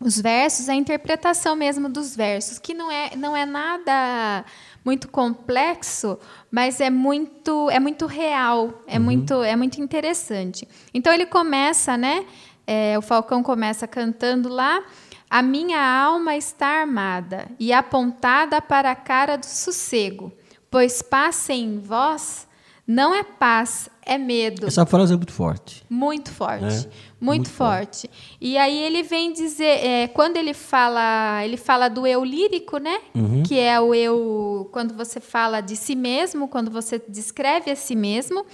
os 0.00 0.18
versos, 0.18 0.68
a 0.68 0.74
interpretação 0.74 1.54
mesmo 1.54 1.88
dos 1.88 2.16
versos, 2.16 2.58
que 2.58 2.72
não 2.72 2.90
é, 2.90 3.14
não 3.14 3.36
é 3.36 3.44
nada 3.44 4.44
muito 4.82 5.08
complexo, 5.08 6.18
mas 6.50 6.80
é 6.80 6.88
muito 6.88 7.68
é 7.70 7.78
muito 7.78 8.06
real, 8.06 8.82
é 8.86 8.98
uhum. 8.98 9.04
muito 9.04 9.42
é 9.42 9.54
muito 9.54 9.80
interessante. 9.80 10.66
Então 10.94 11.12
ele 11.12 11.26
começa, 11.26 11.98
né? 11.98 12.24
É, 12.66 12.96
o 12.96 13.02
Falcão 13.02 13.42
começa 13.42 13.86
cantando 13.86 14.48
lá. 14.48 14.82
A 15.28 15.42
minha 15.42 15.80
alma 15.80 16.34
está 16.34 16.80
armada 16.80 17.46
e 17.58 17.72
apontada 17.72 18.60
para 18.60 18.90
a 18.90 18.96
cara 18.96 19.36
do 19.36 19.46
sossego, 19.46 20.32
pois 20.70 21.02
paz 21.02 21.36
sem 21.36 21.78
vós 21.78 22.48
não 22.92 23.14
é 23.14 23.22
paz, 23.22 23.88
é 24.04 24.18
medo. 24.18 24.66
Essa 24.66 24.84
frase 24.84 25.12
é 25.12 25.16
muito 25.16 25.32
forte. 25.32 25.84
Muito 25.88 26.32
forte. 26.32 26.64
É, 26.64 26.68
muito, 26.68 26.88
muito 27.20 27.48
forte. 27.48 28.08
forte. 28.08 28.36
E 28.40 28.58
aí 28.58 28.76
ele 28.82 29.04
vem 29.04 29.32
dizer, 29.32 29.86
é, 29.86 30.08
quando 30.08 30.36
ele 30.36 30.52
fala, 30.52 31.40
ele 31.44 31.56
fala 31.56 31.86
do 31.86 32.04
eu 32.04 32.24
lírico, 32.24 32.78
né? 32.78 32.98
Uhum. 33.14 33.44
Que 33.44 33.60
é 33.60 33.80
o 33.80 33.94
eu 33.94 34.68
quando 34.72 34.92
você 34.92 35.20
fala 35.20 35.60
de 35.60 35.76
si 35.76 35.94
mesmo, 35.94 36.48
quando 36.48 36.68
você 36.68 37.00
descreve 37.08 37.70
a 37.70 37.76
si 37.76 37.94
mesmo. 37.94 38.44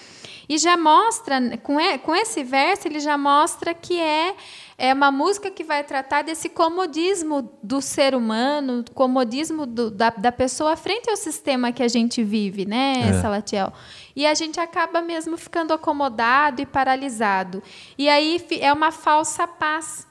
E 0.46 0.58
já 0.58 0.76
mostra, 0.76 1.56
com, 1.62 1.76
com 2.04 2.14
esse 2.14 2.44
verso, 2.44 2.86
ele 2.86 3.00
já 3.00 3.16
mostra 3.16 3.72
que 3.72 3.98
é 3.98 4.34
é 4.78 4.92
uma 4.92 5.10
música 5.10 5.50
que 5.50 5.64
vai 5.64 5.82
tratar 5.82 6.22
desse 6.22 6.50
comodismo 6.50 7.50
do 7.62 7.80
ser 7.80 8.14
humano, 8.14 8.84
comodismo 8.94 9.64
do, 9.64 9.90
da, 9.90 10.10
da 10.10 10.30
pessoa 10.30 10.76
frente 10.76 11.08
ao 11.08 11.16
sistema 11.16 11.72
que 11.72 11.82
a 11.82 11.88
gente 11.88 12.22
vive, 12.22 12.66
né, 12.66 13.08
é. 13.08 13.20
Salatiel? 13.20 13.72
E 14.14 14.26
a 14.26 14.34
gente 14.34 14.60
acaba 14.60 15.00
mesmo 15.00 15.36
ficando 15.38 15.72
acomodado 15.72 16.60
e 16.60 16.66
paralisado. 16.66 17.62
E 17.96 18.08
aí 18.08 18.44
é 18.60 18.70
uma 18.72 18.92
falsa 18.92 19.46
paz. 19.46 20.06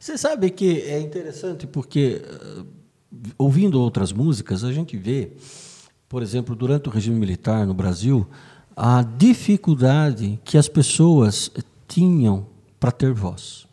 Você 0.00 0.18
sabe 0.18 0.50
que 0.50 0.80
é 0.82 0.98
interessante 0.98 1.66
porque, 1.66 2.20
uh, 2.56 2.66
ouvindo 3.36 3.80
outras 3.80 4.12
músicas, 4.12 4.64
a 4.64 4.72
gente 4.72 4.96
vê, 4.96 5.32
por 6.08 6.22
exemplo, 6.22 6.56
durante 6.56 6.88
o 6.88 6.92
regime 6.92 7.18
militar 7.18 7.64
no 7.66 7.74
Brasil, 7.74 8.26
a 8.76 9.02
dificuldade 9.02 10.40
que 10.44 10.58
as 10.58 10.68
pessoas 10.68 11.50
tinham 11.86 12.46
para 12.80 12.90
ter 12.90 13.12
voz. 13.12 13.67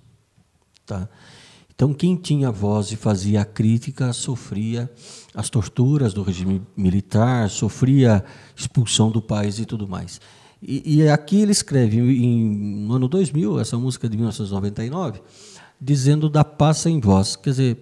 Tá? 0.85 1.09
Então, 1.73 1.93
quem 1.93 2.15
tinha 2.15 2.49
voz 2.51 2.91
e 2.91 2.95
fazia 2.95 3.41
a 3.41 3.45
crítica 3.45 4.13
sofria 4.13 4.89
as 5.33 5.49
torturas 5.49 6.13
do 6.13 6.23
regime 6.23 6.61
militar, 6.75 7.49
sofria 7.49 8.23
expulsão 8.55 9.11
do 9.11 9.21
país 9.21 9.59
e 9.59 9.65
tudo 9.65 9.85
mais. 9.85 10.21
E, 10.61 10.95
e 10.95 11.09
aqui 11.09 11.41
ele 11.41 11.51
escreve, 11.51 11.99
em, 11.99 12.85
no 12.85 12.93
ano 12.93 13.07
2000, 13.09 13.59
essa 13.59 13.77
música 13.77 14.07
de 14.07 14.15
1999, 14.15 15.21
dizendo 15.79 16.29
da 16.29 16.45
paz 16.45 16.77
sem 16.77 16.99
voz. 17.01 17.35
Quer 17.35 17.49
dizer, 17.49 17.77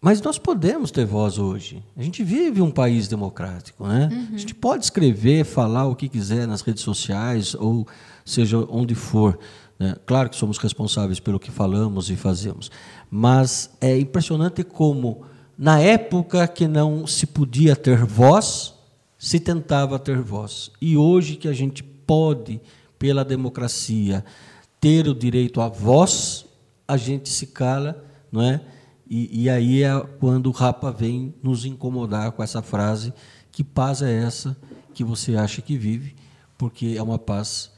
mas 0.00 0.20
nós 0.22 0.38
podemos 0.38 0.90
ter 0.90 1.04
voz 1.04 1.38
hoje. 1.38 1.82
A 1.96 2.02
gente 2.02 2.22
vive 2.22 2.62
um 2.62 2.70
país 2.70 3.08
democrático, 3.08 3.86
né? 3.86 4.08
Uhum. 4.10 4.34
A 4.34 4.38
gente 4.38 4.54
pode 4.54 4.84
escrever, 4.84 5.44
falar 5.44 5.86
o 5.86 5.96
que 5.96 6.08
quiser 6.08 6.46
nas 6.46 6.62
redes 6.62 6.82
sociais 6.82 7.54
ou 7.54 7.86
seja 8.24 8.58
onde 8.70 8.94
for. 8.94 9.38
Né? 9.80 9.96
Claro 10.04 10.28
que 10.28 10.36
somos 10.36 10.58
responsáveis 10.58 11.18
pelo 11.18 11.40
que 11.40 11.50
falamos 11.50 12.10
e 12.10 12.16
fazemos, 12.16 12.70
mas 13.10 13.70
é 13.80 13.98
impressionante 13.98 14.62
como, 14.62 15.22
na 15.56 15.80
época 15.80 16.46
que 16.46 16.68
não 16.68 17.06
se 17.06 17.26
podia 17.26 17.74
ter 17.74 18.04
voz, 18.04 18.74
se 19.18 19.40
tentava 19.40 19.98
ter 19.98 20.20
voz. 20.20 20.70
E 20.82 20.98
hoje 20.98 21.36
que 21.36 21.48
a 21.48 21.54
gente 21.54 21.82
pode, 21.82 22.60
pela 22.98 23.24
democracia, 23.24 24.22
ter 24.78 25.08
o 25.08 25.14
direito 25.14 25.62
à 25.62 25.68
voz, 25.68 26.44
a 26.86 26.98
gente 26.98 27.30
se 27.30 27.46
cala, 27.46 28.04
não 28.30 28.42
é? 28.42 28.60
E, 29.08 29.44
e 29.44 29.50
aí 29.50 29.82
é 29.82 29.98
quando 30.20 30.48
o 30.48 30.52
Rapa 30.52 30.92
vem 30.92 31.34
nos 31.42 31.64
incomodar 31.64 32.32
com 32.32 32.42
essa 32.42 32.60
frase: 32.60 33.14
que 33.50 33.64
paz 33.64 34.02
é 34.02 34.12
essa 34.12 34.56
que 34.92 35.02
você 35.02 35.36
acha 35.36 35.62
que 35.62 35.78
vive? 35.78 36.14
Porque 36.58 36.94
é 36.96 37.02
uma 37.02 37.18
paz 37.18 37.69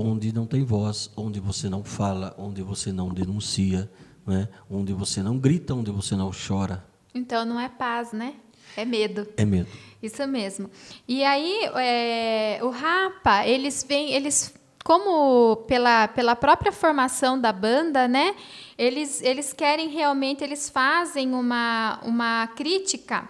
onde 0.00 0.32
não 0.32 0.46
tem 0.46 0.64
voz, 0.64 1.10
onde 1.16 1.40
você 1.40 1.68
não 1.68 1.84
fala, 1.84 2.34
onde 2.38 2.62
você 2.62 2.92
não 2.92 3.08
denuncia, 3.08 3.90
né? 4.26 4.48
onde 4.68 4.92
você 4.92 5.22
não 5.22 5.38
grita, 5.38 5.74
onde 5.74 5.90
você 5.90 6.16
não 6.16 6.30
chora. 6.30 6.84
Então 7.14 7.44
não 7.44 7.58
é 7.58 7.68
paz, 7.68 8.12
né? 8.12 8.34
É 8.76 8.84
medo. 8.84 9.26
É 9.36 9.44
medo. 9.44 9.68
Isso 10.02 10.26
mesmo. 10.26 10.70
E 11.06 11.24
aí 11.24 11.64
é, 11.76 12.60
o 12.62 12.70
Rapa, 12.70 13.46
eles 13.46 13.84
vêm, 13.86 14.12
eles 14.12 14.54
como 14.84 15.56
pela, 15.66 16.08
pela 16.08 16.34
própria 16.34 16.72
formação 16.72 17.38
da 17.38 17.52
banda, 17.52 18.08
né? 18.08 18.34
Eles, 18.78 19.20
eles 19.22 19.52
querem 19.52 19.88
realmente, 19.88 20.42
eles 20.42 20.70
fazem 20.70 21.34
uma, 21.34 22.00
uma 22.02 22.46
crítica 22.48 23.28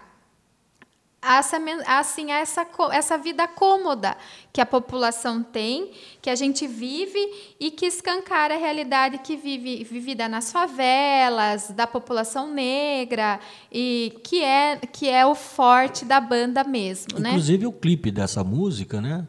assim, 1.22 2.30
essa, 2.30 2.66
essa 2.92 3.18
vida 3.18 3.46
cômoda 3.46 4.16
que 4.52 4.60
a 4.60 4.66
população 4.66 5.42
tem, 5.42 5.90
que 6.22 6.30
a 6.30 6.34
gente 6.34 6.66
vive 6.66 7.18
e 7.58 7.70
que 7.70 7.86
escancara 7.86 8.54
a 8.54 8.58
realidade 8.58 9.18
que 9.18 9.36
vive 9.36 9.84
vivida 9.84 10.28
nas 10.28 10.50
favelas, 10.50 11.70
da 11.70 11.86
população 11.86 12.52
negra, 12.52 13.38
e 13.70 14.18
que 14.24 14.42
é, 14.42 14.76
que 14.76 15.08
é 15.08 15.26
o 15.26 15.34
forte 15.34 16.04
da 16.04 16.20
banda 16.20 16.64
mesmo. 16.64 17.18
Né? 17.18 17.30
Inclusive 17.30 17.64
né? 17.64 17.68
o 17.68 17.72
clipe 17.72 18.10
dessa 18.10 18.42
música, 18.42 19.00
né? 19.00 19.26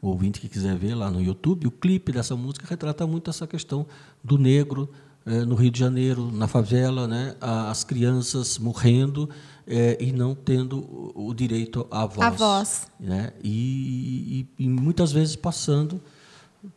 o 0.00 0.08
ouvinte 0.08 0.40
que 0.40 0.48
quiser 0.48 0.76
ver 0.76 0.94
lá 0.94 1.10
no 1.10 1.20
YouTube, 1.20 1.66
o 1.66 1.70
clipe 1.70 2.12
dessa 2.12 2.36
música 2.36 2.66
retrata 2.68 3.06
muito 3.06 3.30
essa 3.30 3.46
questão 3.46 3.86
do 4.22 4.36
negro 4.36 4.92
eh, 5.24 5.44
no 5.44 5.54
Rio 5.54 5.70
de 5.70 5.78
Janeiro, 5.78 6.30
na 6.32 6.48
favela, 6.48 7.06
né? 7.06 7.36
as 7.40 7.84
crianças 7.84 8.58
morrendo 8.58 9.28
é, 9.66 9.96
e 10.00 10.12
não 10.12 10.34
tendo 10.34 11.12
o 11.14 11.32
direito 11.34 11.86
à 11.90 12.06
voz. 12.06 12.26
A 12.26 12.30
voz. 12.30 12.86
Né? 12.98 13.32
E, 13.42 14.46
e, 14.58 14.64
e, 14.64 14.68
muitas 14.68 15.12
vezes 15.12 15.36
passando 15.36 16.00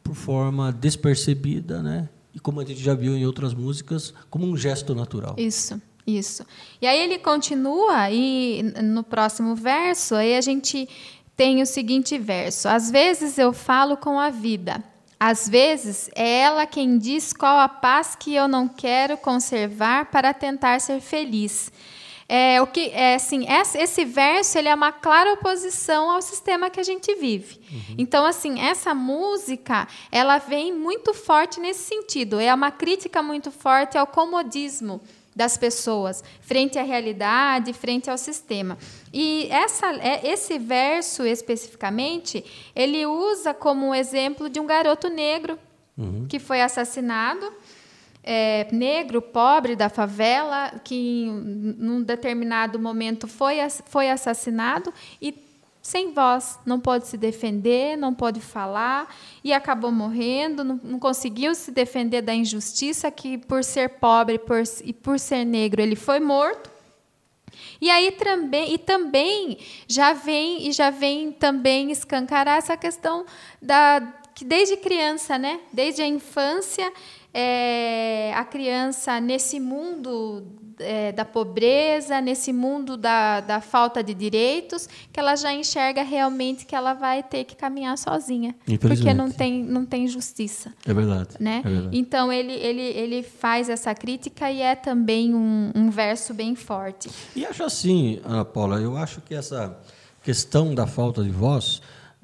por 0.04 0.16
forma 0.16 0.72
despercebida, 0.72 1.82
né? 1.82 2.10
e 2.34 2.40
como 2.40 2.60
a 2.60 2.66
gente 2.66 2.82
já 2.82 2.94
viu 2.94 3.16
em 3.16 3.26
outras 3.26 3.54
músicas, 3.54 4.14
como 4.30 4.46
um 4.46 4.58
gesto 4.58 4.94
natural. 4.94 5.36
Isso. 5.38 5.82
Isso. 6.06 6.46
E 6.80 6.86
aí 6.86 7.00
ele 7.00 7.18
continua, 7.18 8.12
e 8.12 8.62
no 8.84 9.04
próximo 9.04 9.56
verso, 9.56 10.14
aí 10.14 10.36
a 10.36 10.42
gente 10.42 10.88
tem 11.36 11.64
o 11.64 11.66
seguinte 11.66 12.16
verso: 12.20 12.68
Às 12.68 12.92
vezes 12.92 13.40
eu 13.40 13.52
falo 13.52 13.98
com 13.98 14.20
a 14.20 14.30
vida, 14.30 14.84
às 15.20 15.50
vezes 15.50 16.10
é 16.14 16.42
ela 16.42 16.68
quem 16.68 17.00
diz 17.00 17.34
qual 17.34 17.58
a 17.58 17.68
paz 17.68 18.16
que 18.16 18.36
eu 18.36 18.48
não 18.48 18.68
quero 18.68 19.18
conservar 19.18 20.12
para 20.12 20.32
tentar 20.32 20.80
ser 20.80 21.02
feliz. 21.02 21.72
É, 22.28 22.60
o 22.60 22.66
que 22.66 22.90
é 22.90 23.16
assim, 23.16 23.46
esse 23.48 24.04
verso 24.04 24.58
ele 24.58 24.68
é 24.68 24.74
uma 24.74 24.92
clara 24.92 25.34
oposição 25.34 26.10
ao 26.10 26.22
sistema 26.24 26.72
que 26.72 26.80
a 26.80 26.84
gente 26.84 27.14
vive. 27.16 27.60
Uhum. 27.72 27.96
Então, 28.00 28.26
assim, 28.26 28.60
essa 28.60 28.96
música 28.96 29.88
ela 30.12 30.40
vem 30.40 30.74
muito 30.74 31.14
forte 31.14 31.60
nesse 31.60 31.84
sentido. 31.84 32.40
É 32.40 32.52
uma 32.52 32.72
crítica 32.72 33.22
muito 33.22 33.52
forte 33.52 33.96
ao 33.96 34.08
comodismo 34.08 35.00
das 35.36 35.58
pessoas 35.58 36.24
frente 36.42 36.80
à 36.80 36.84
realidade, 36.84 37.74
frente 37.74 38.10
ao 38.10 38.18
sistema. 38.18 38.78
E 39.14 39.48
essa, 39.52 39.94
é, 39.98 40.28
esse 40.28 40.58
verso 40.58 41.26
especificamente 41.26 42.44
ele 42.76 43.06
usa 43.06 43.54
como 43.54 43.94
exemplo 43.94 44.50
de 44.50 44.60
um 44.60 44.66
garoto 44.66 45.10
negro 45.10 45.60
uhum. 45.98 46.26
que 46.28 46.40
foi 46.40 46.62
assassinado 46.62 47.52
é, 48.28 48.68
negro, 48.72 49.22
pobre 49.22 49.76
da 49.76 49.88
favela, 49.88 50.72
que 50.84 51.28
num 51.78 52.02
determinado 52.02 52.80
momento 52.80 53.28
foi, 53.28 53.58
foi 53.86 54.10
assassinado 54.10 54.92
e 55.22 55.46
sem 55.80 56.12
voz, 56.12 56.58
não 56.66 56.80
pode 56.80 57.06
se 57.06 57.16
defender, 57.16 57.96
não 57.96 58.12
pode 58.12 58.42
falar 58.42 59.16
e 59.44 59.54
acabou 59.54 59.92
morrendo, 59.92 60.64
não, 60.64 60.80
não, 60.84 60.98
conseguiu 60.98 61.54
se 61.54 61.70
defender 61.70 62.24
da 62.24 62.34
injustiça 62.34 63.12
que 63.12 63.38
por 63.38 63.64
ser 63.64 63.90
pobre 63.90 64.40
por, 64.40 64.64
e 64.84 64.92
por 64.92 65.20
ser 65.20 65.46
negro 65.46 65.80
ele 65.80 65.96
foi 65.96 66.20
morto. 66.20 66.72
E 67.80 67.92
aí 67.92 68.12
também 68.14 68.74
e 68.74 68.80
também 68.80 69.60
já 69.88 70.14
vem 70.14 70.68
e 70.68 70.72
já 70.72 70.90
vem 70.90 71.32
também 71.32 71.92
escancarar 71.92 72.58
essa 72.58 72.76
questão 72.76 73.24
da 73.62 74.02
que 74.34 74.44
desde 74.44 74.76
criança, 74.76 75.38
né, 75.38 75.62
desde 75.72 76.02
a 76.02 76.08
infância 76.08 76.92
é, 77.38 78.34
a 78.34 78.46
criança 78.46 79.20
nesse 79.20 79.60
mundo 79.60 80.42
é, 80.80 81.12
da 81.12 81.26
pobreza, 81.26 82.22
nesse 82.22 82.54
mundo 82.54 82.96
da, 82.96 83.42
da 83.42 83.60
falta 83.60 84.02
de 84.02 84.14
direitos, 84.14 84.88
que 85.12 85.20
ela 85.20 85.36
já 85.36 85.54
enxerga 85.54 86.02
realmente 86.02 86.66
que 86.66 86.74
ela 86.74 86.94
vai 86.94 87.22
ter 87.22 87.44
que 87.44 87.54
caminhar 87.54 87.98
sozinha. 87.98 88.56
Porque 88.80 89.14
não 89.14 89.30
tem, 89.30 89.62
não 89.62 89.86
tem 89.86 90.08
justiça. 90.08 90.74
É 90.88 90.94
verdade. 90.94 91.36
Né? 91.38 91.62
É 91.66 91.70
verdade. 91.70 91.98
Então, 91.98 92.32
ele, 92.32 92.54
ele, 92.54 92.82
ele 92.82 93.22
faz 93.22 93.68
essa 93.68 93.94
crítica 93.94 94.50
e 94.50 94.62
é 94.62 94.74
também 94.74 95.36
um, 95.36 95.74
um 95.76 95.90
verso 95.90 96.34
bem 96.34 96.56
forte. 96.56 97.10
E 97.36 97.46
acho 97.46 97.66
assim, 97.66 98.22
Ana 98.24 98.46
Paula, 98.46 98.80
eu 98.80 98.96
acho 98.96 99.20
que 99.20 99.36
essa 99.36 99.78
questão 100.24 100.74
da 100.74 100.88
falta 100.88 101.22
de 101.22 101.32
voz, 101.32 101.82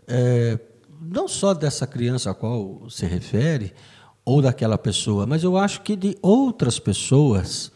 é, 0.07 0.57
não 1.01 1.27
só 1.27 1.53
dessa 1.53 1.85
criança 1.85 2.31
a 2.31 2.33
qual 2.33 2.89
se 2.89 3.05
refere, 3.05 3.73
ou 4.23 4.41
daquela 4.41 4.77
pessoa, 4.77 5.25
mas 5.25 5.43
eu 5.43 5.57
acho 5.57 5.81
que 5.81 5.95
de 5.95 6.17
outras 6.21 6.79
pessoas 6.79 7.71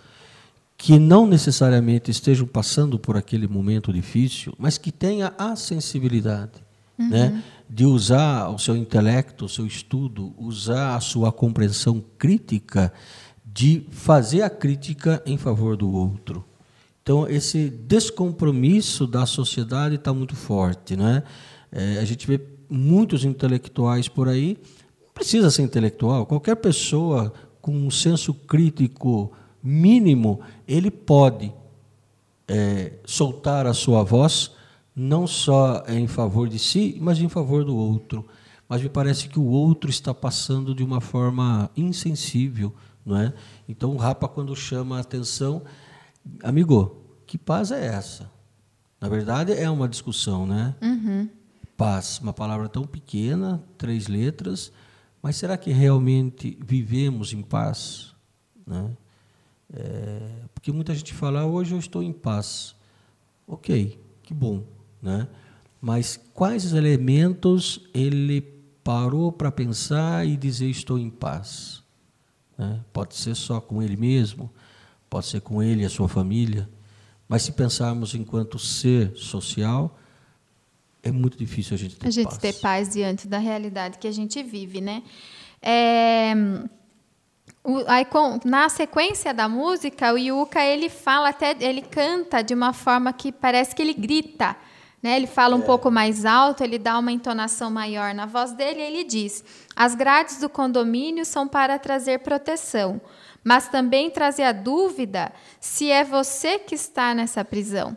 que 0.77 0.99
não 0.99 1.25
necessariamente 1.25 2.11
estejam 2.11 2.45
passando 2.45 2.99
por 2.99 3.17
aquele 3.17 3.47
momento 3.47 3.91
difícil, 3.91 4.53
mas 4.57 4.77
que 4.77 4.91
tenha 4.91 5.33
a 5.37 5.55
sensibilidade, 5.55 6.51
uhum. 6.97 7.09
né, 7.09 7.43
de 7.69 7.85
usar 7.85 8.49
o 8.49 8.59
seu 8.59 8.75
intelecto, 8.75 9.45
o 9.45 9.49
seu 9.49 9.65
estudo, 9.65 10.33
usar 10.37 10.95
a 10.95 10.99
sua 10.99 11.31
compreensão 11.31 12.03
crítica, 12.17 12.93
de 13.45 13.85
fazer 13.89 14.41
a 14.41 14.49
crítica 14.49 15.23
em 15.25 15.37
favor 15.37 15.77
do 15.77 15.89
outro. 15.89 16.43
Então 17.01 17.27
esse 17.27 17.69
descompromisso 17.69 19.07
da 19.07 19.25
sociedade 19.25 19.95
está 19.95 20.13
muito 20.13 20.35
forte, 20.35 20.95
né? 20.95 21.23
É, 21.71 21.99
a 21.99 22.05
gente 22.05 22.27
vê 22.27 22.41
muitos 22.69 23.23
intelectuais 23.23 24.07
por 24.07 24.27
aí, 24.27 24.57
precisa 25.15 25.49
ser 25.49 25.63
intelectual, 25.63 26.25
qualquer 26.25 26.57
pessoa 26.57 27.33
com 27.61 27.71
um 27.71 27.89
senso 27.89 28.33
crítico 28.33 29.31
mínimo, 29.63 30.41
ele 30.67 30.91
pode 30.91 31.51
é, 32.47 32.93
soltar 33.05 33.65
a 33.65 33.73
sua 33.73 34.03
voz, 34.03 34.51
não 34.95 35.25
só 35.25 35.83
em 35.87 36.05
favor 36.05 36.47
de 36.47 36.59
si, 36.59 36.97
mas 37.01 37.19
em 37.19 37.29
favor 37.29 37.63
do 37.63 37.75
outro. 37.75 38.23
Mas 38.67 38.83
me 38.83 38.89
parece 38.89 39.29
que 39.29 39.39
o 39.39 39.45
outro 39.45 39.89
está 39.89 40.13
passando 40.13 40.75
de 40.75 40.83
uma 40.83 40.99
forma 40.99 41.71
insensível, 41.75 42.73
não 43.05 43.17
é? 43.17 43.33
Então 43.67 43.91
o 43.91 43.97
Rapa 43.97 44.27
quando 44.27 44.55
chama 44.55 44.97
a 44.97 45.01
atenção, 45.01 45.63
amigo, 46.43 46.97
que 47.25 47.37
paz 47.37 47.71
é 47.71 47.85
essa? 47.85 48.29
Na 48.99 49.07
verdade 49.07 49.53
é 49.53 49.69
uma 49.69 49.87
discussão, 49.87 50.45
né? 50.45 50.75
Uhum. 50.81 51.29
Paz, 51.77 52.19
uma 52.19 52.33
palavra 52.33 52.67
tão 52.69 52.85
pequena, 52.85 53.63
três 53.77 54.07
letras, 54.07 54.71
mas 55.25 55.37
será 55.37 55.57
que 55.57 55.71
realmente 55.71 56.55
vivemos 56.63 57.33
em 57.33 57.41
paz, 57.41 58.13
né? 58.63 58.91
É, 59.73 60.21
porque 60.53 60.71
muita 60.71 60.93
gente 60.93 61.15
fala, 61.15 61.39
ah, 61.39 61.45
hoje 61.47 61.73
eu 61.73 61.79
estou 61.79 62.03
em 62.03 62.13
paz. 62.13 62.75
Ok, 63.47 63.99
que 64.21 64.35
bom. 64.35 64.63
Né? 65.01 65.27
Mas 65.81 66.15
quais 66.31 66.71
elementos 66.73 67.89
ele 67.91 68.39
parou 68.83 69.31
para 69.31 69.51
pensar 69.51 70.27
e 70.27 70.37
dizer 70.37 70.69
estou 70.69 70.99
em 70.99 71.09
paz? 71.09 71.81
Né? 72.55 72.79
Pode 72.93 73.15
ser 73.15 73.33
só 73.33 73.59
com 73.59 73.81
ele 73.81 73.97
mesmo, 73.97 74.51
pode 75.09 75.25
ser 75.25 75.41
com 75.41 75.63
ele 75.63 75.81
e 75.81 75.85
a 75.85 75.89
sua 75.89 76.07
família, 76.07 76.69
mas 77.27 77.41
se 77.41 77.51
pensarmos 77.51 78.13
enquanto 78.13 78.59
ser 78.59 79.11
social, 79.15 79.97
é 81.05 81.11
muito 81.11 81.37
difícil 81.37 81.75
a 81.75 81.77
gente 81.77 81.95
ter 81.95 82.07
a 82.07 82.11
gente 82.11 82.29
paz. 82.29 82.37
ter 82.39 82.53
paz 82.53 82.89
diante 82.89 83.27
da 83.27 83.37
realidade 83.37 83.99
que 83.99 84.07
a 84.07 84.11
gente 84.11 84.41
vive, 84.41 84.81
né? 84.81 85.03
É, 85.61 86.33
o, 87.63 87.83
aí, 87.87 88.03
com, 88.05 88.39
na 88.43 88.67
sequência 88.69 89.31
da 89.31 89.47
música, 89.47 90.11
o 90.11 90.17
Yuka 90.17 90.63
ele 90.63 90.89
fala 90.89 91.29
até, 91.29 91.55
ele 91.59 91.83
canta 91.83 92.43
de 92.43 92.55
uma 92.55 92.73
forma 92.73 93.13
que 93.13 93.31
parece 93.31 93.75
que 93.75 93.83
ele 93.83 93.93
grita, 93.93 94.55
né? 95.01 95.15
Ele 95.15 95.27
fala 95.27 95.55
um 95.55 95.61
é. 95.61 95.65
pouco 95.65 95.91
mais 95.91 96.25
alto, 96.25 96.63
ele 96.63 96.79
dá 96.79 96.97
uma 96.97 97.11
entonação 97.11 97.69
maior 97.69 98.11
na 98.15 98.25
voz 98.25 98.51
dele. 98.53 98.79
E 98.79 98.83
ele 98.83 99.03
diz: 99.03 99.43
as 99.75 99.93
grades 99.93 100.39
do 100.39 100.49
condomínio 100.49 101.23
são 101.23 101.47
para 101.47 101.77
trazer 101.77 102.19
proteção, 102.21 102.99
mas 103.43 103.67
também 103.67 104.09
trazer 104.09 104.43
a 104.43 104.51
dúvida 104.51 105.31
se 105.59 105.91
é 105.91 106.03
você 106.03 106.57
que 106.57 106.73
está 106.73 107.13
nessa 107.13 107.45
prisão. 107.45 107.95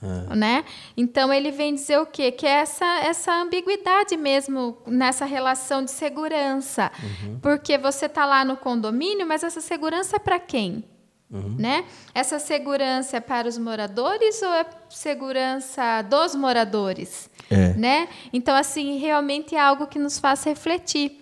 É. 0.00 0.36
Né? 0.36 0.64
Então 0.96 1.32
ele 1.32 1.50
vem 1.50 1.74
dizer 1.74 1.98
o 1.98 2.06
quê? 2.06 2.30
Que 2.30 2.46
é 2.46 2.60
essa, 2.60 2.86
essa 3.00 3.32
ambiguidade 3.34 4.16
mesmo 4.16 4.78
nessa 4.86 5.24
relação 5.24 5.84
de 5.84 5.90
segurança. 5.90 6.92
Uhum. 7.02 7.38
Porque 7.40 7.76
você 7.76 8.06
está 8.06 8.24
lá 8.24 8.44
no 8.44 8.56
condomínio, 8.56 9.26
mas 9.26 9.42
essa 9.42 9.60
segurança 9.60 10.16
é 10.16 10.18
para 10.20 10.38
quem? 10.38 10.84
Uhum. 11.30 11.56
Né? 11.58 11.84
Essa 12.14 12.38
segurança 12.38 13.16
é 13.16 13.20
para 13.20 13.48
os 13.48 13.58
moradores 13.58 14.40
ou 14.40 14.54
é 14.54 14.64
segurança 14.88 16.00
dos 16.02 16.34
moradores? 16.34 17.28
É. 17.50 17.74
Né? 17.74 18.08
Então, 18.32 18.56
assim, 18.56 18.98
realmente 18.98 19.54
é 19.54 19.60
algo 19.60 19.86
que 19.86 19.98
nos 19.98 20.18
faz 20.18 20.44
refletir. 20.44 21.20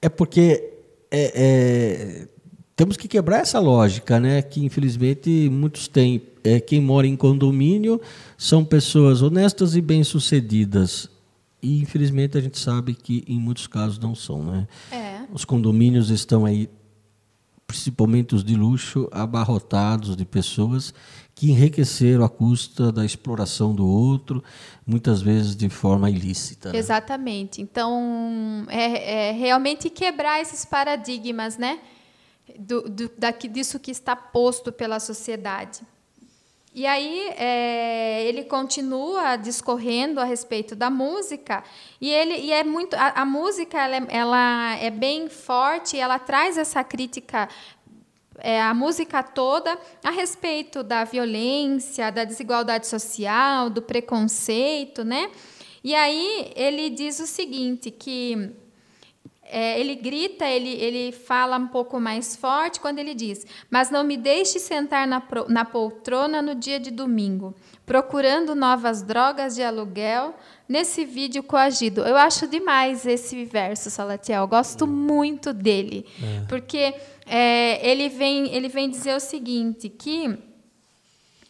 É 0.00 0.08
porque 0.08 0.72
é, 1.10 1.32
é, 1.34 2.28
temos 2.76 2.96
que 2.96 3.08
quebrar 3.08 3.40
essa 3.40 3.58
lógica, 3.58 4.18
né? 4.20 4.42
Que 4.42 4.64
infelizmente 4.64 5.48
muitos 5.50 5.88
têm 5.88 6.22
é, 6.44 6.60
quem 6.60 6.80
mora 6.80 7.06
em 7.06 7.16
condomínio 7.16 8.00
são 8.36 8.64
pessoas 8.64 9.22
honestas 9.22 9.76
e 9.76 9.80
bem-sucedidas. 9.80 11.08
E, 11.62 11.80
infelizmente, 11.80 12.36
a 12.36 12.40
gente 12.40 12.58
sabe 12.58 12.94
que 12.94 13.24
em 13.26 13.38
muitos 13.38 13.66
casos 13.66 13.98
não 13.98 14.14
são. 14.14 14.42
Né? 14.42 14.68
É. 14.90 15.20
Os 15.32 15.44
condomínios 15.44 16.10
estão 16.10 16.44
aí, 16.44 16.68
principalmente 17.66 18.34
os 18.34 18.42
de 18.42 18.56
luxo, 18.56 19.08
abarrotados 19.12 20.16
de 20.16 20.24
pessoas 20.24 20.92
que 21.34 21.50
enriqueceram 21.50 22.24
à 22.24 22.28
custa 22.28 22.92
da 22.92 23.04
exploração 23.04 23.74
do 23.74 23.86
outro, 23.86 24.42
muitas 24.86 25.22
vezes 25.22 25.56
de 25.56 25.68
forma 25.68 26.10
ilícita. 26.10 26.72
Né? 26.72 26.78
Exatamente. 26.78 27.62
Então, 27.62 28.66
é, 28.68 29.28
é, 29.28 29.32
realmente 29.32 29.88
quebrar 29.88 30.40
esses 30.40 30.64
paradigmas, 30.64 31.56
né? 31.56 31.78
Do, 32.58 32.82
do, 32.82 33.10
daqui, 33.16 33.48
disso 33.48 33.78
que 33.78 33.90
está 33.90 34.14
posto 34.14 34.70
pela 34.72 35.00
sociedade. 35.00 35.80
E 36.74 36.86
aí 36.86 37.28
é, 37.36 38.24
ele 38.24 38.44
continua 38.44 39.36
discorrendo 39.36 40.18
a 40.18 40.24
respeito 40.24 40.74
da 40.74 40.88
música 40.88 41.62
e 42.00 42.08
ele 42.08 42.34
e 42.34 42.50
é 42.50 42.64
muito 42.64 42.94
a, 42.94 43.20
a 43.20 43.24
música 43.26 43.78
ela 43.78 43.96
é, 43.96 44.06
ela 44.08 44.76
é, 44.78 44.88
bem 44.88 45.28
forte, 45.28 45.98
ela 45.98 46.18
traz 46.18 46.56
essa 46.56 46.82
crítica 46.82 47.46
é, 48.38 48.62
a 48.62 48.72
música 48.72 49.22
toda 49.22 49.78
a 50.02 50.10
respeito 50.10 50.82
da 50.82 51.04
violência, 51.04 52.10
da 52.10 52.24
desigualdade 52.24 52.86
social, 52.86 53.68
do 53.68 53.82
preconceito, 53.82 55.04
né? 55.04 55.30
E 55.84 55.94
aí 55.94 56.52
ele 56.56 56.88
diz 56.88 57.20
o 57.20 57.26
seguinte 57.26 57.90
que 57.90 58.50
é, 59.54 59.78
ele 59.78 59.94
grita, 59.94 60.48
ele, 60.48 60.70
ele 60.70 61.12
fala 61.12 61.58
um 61.58 61.68
pouco 61.68 62.00
mais 62.00 62.34
forte 62.34 62.80
quando 62.80 62.98
ele 62.98 63.12
diz: 63.12 63.46
Mas 63.70 63.90
não 63.90 64.02
me 64.02 64.16
deixe 64.16 64.58
sentar 64.58 65.06
na, 65.06 65.22
na 65.46 65.62
poltrona 65.62 66.40
no 66.40 66.54
dia 66.54 66.80
de 66.80 66.90
domingo, 66.90 67.54
procurando 67.84 68.54
novas 68.54 69.02
drogas 69.02 69.54
de 69.54 69.62
aluguel 69.62 70.34
nesse 70.66 71.04
vídeo 71.04 71.42
coagido. 71.42 72.00
Eu 72.00 72.16
acho 72.16 72.46
demais 72.46 73.04
esse 73.04 73.44
verso, 73.44 73.90
Salatiel. 73.90 74.40
Eu 74.40 74.48
gosto 74.48 74.86
muito 74.86 75.52
dele, 75.52 76.06
é. 76.22 76.46
porque 76.48 76.94
é, 77.26 77.86
ele, 77.86 78.08
vem, 78.08 78.54
ele 78.54 78.68
vem 78.68 78.88
dizer 78.88 79.14
o 79.14 79.20
seguinte: 79.20 79.90
que. 79.90 80.34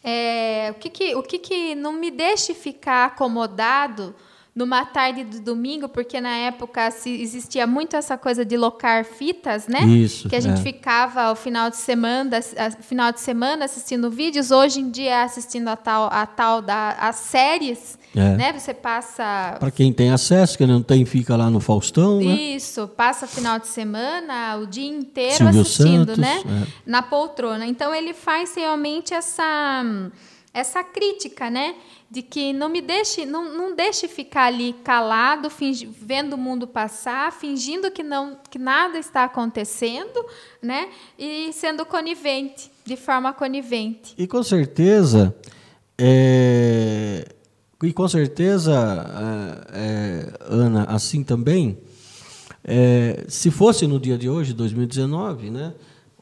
É, 0.03 0.71
o 0.71 0.73
que, 0.73 0.89
que, 0.89 1.15
o 1.15 1.23
que, 1.23 1.39
que 1.39 1.75
não 1.75 1.93
me 1.93 2.11
deixe 2.11 2.53
ficar 2.53 3.05
acomodado 3.05 4.13
numa 4.55 4.85
tarde 4.85 5.23
de 5.23 5.39
domingo, 5.39 5.89
porque 5.89 6.21
na 6.21 6.35
época 6.35 6.91
se 6.91 7.09
existia 7.09 7.65
muito 7.65 7.95
essa 7.95 8.15
coisa 8.17 8.45
de 8.45 8.55
locar 8.55 9.03
fitas, 9.03 9.67
né? 9.67 9.81
Isso, 9.81 10.29
que 10.29 10.35
a 10.35 10.39
gente 10.39 10.59
é. 10.59 10.61
ficava 10.61 11.23
ao 11.23 11.35
final 11.35 11.71
de 11.71 11.77
semana, 11.77 12.39
final 12.81 13.11
de 13.11 13.19
semana 13.19 13.65
assistindo 13.65 14.11
vídeos, 14.11 14.51
hoje 14.51 14.79
em 14.79 14.91
dia 14.91 15.23
assistindo 15.23 15.69
a 15.69 15.75
tal, 15.75 16.07
a 16.11 16.25
tal 16.27 16.61
da 16.61 16.91
as 16.99 17.15
séries, 17.15 17.97
é. 18.15 18.35
né? 18.35 18.53
Você 18.53 18.75
passa 18.75 19.57
Para 19.59 19.71
quem 19.71 19.91
tem 19.91 20.11
acesso, 20.11 20.55
que 20.55 20.67
não 20.67 20.83
tem, 20.83 21.03
fica 21.03 21.35
lá 21.35 21.49
no 21.49 21.59
Faustão, 21.59 22.19
né? 22.19 22.25
Isso, 22.25 22.87
passa 22.89 23.25
final 23.25 23.57
de 23.57 23.67
semana, 23.67 24.57
o 24.57 24.67
dia 24.67 24.87
inteiro 24.87 25.35
Silvio 25.35 25.61
assistindo, 25.61 26.15
Santos, 26.15 26.17
né? 26.19 26.43
É. 26.45 26.67
Na 26.85 27.01
poltrona. 27.01 27.65
Então 27.65 27.93
ele 27.93 28.13
faz 28.13 28.53
realmente 28.55 29.15
essa 29.15 29.83
essa 30.53 30.83
crítica, 30.83 31.49
né? 31.49 31.75
de 32.13 32.21
que 32.21 32.53
não 32.53 32.69
me 32.69 32.79
deixe, 32.79 33.25
não, 33.25 33.51
não 33.57 33.75
deixe 33.75 34.07
ficar 34.07 34.45
ali 34.45 34.73
calado, 34.83 35.49
fingi, 35.49 35.87
vendo 35.87 36.33
o 36.33 36.37
mundo 36.37 36.67
passar, 36.67 37.31
fingindo 37.31 37.89
que 37.89 38.03
não 38.03 38.37
que 38.51 38.59
nada 38.59 38.99
está 38.99 39.23
acontecendo, 39.23 40.23
né? 40.61 40.89
E 41.17 41.51
sendo 41.53 41.83
conivente, 41.83 42.69
de 42.85 42.95
forma 42.95 43.33
conivente. 43.33 44.13
E 44.15 44.27
com 44.27 44.43
certeza, 44.43 45.35
é, 45.97 47.27
e 47.81 47.91
com 47.91 48.07
certeza, 48.07 48.71
é, 49.73 49.79
é, 49.79 50.33
Ana, 50.41 50.83
assim 50.83 51.23
também, 51.23 51.79
É, 52.65 53.25
se 53.27 53.51
fosse 53.51 53.85
no 53.85 53.99
dia 53.99 54.17
de 54.17 54.29
hoje, 54.29 54.53
2019, 54.53 55.49
né? 55.49 55.73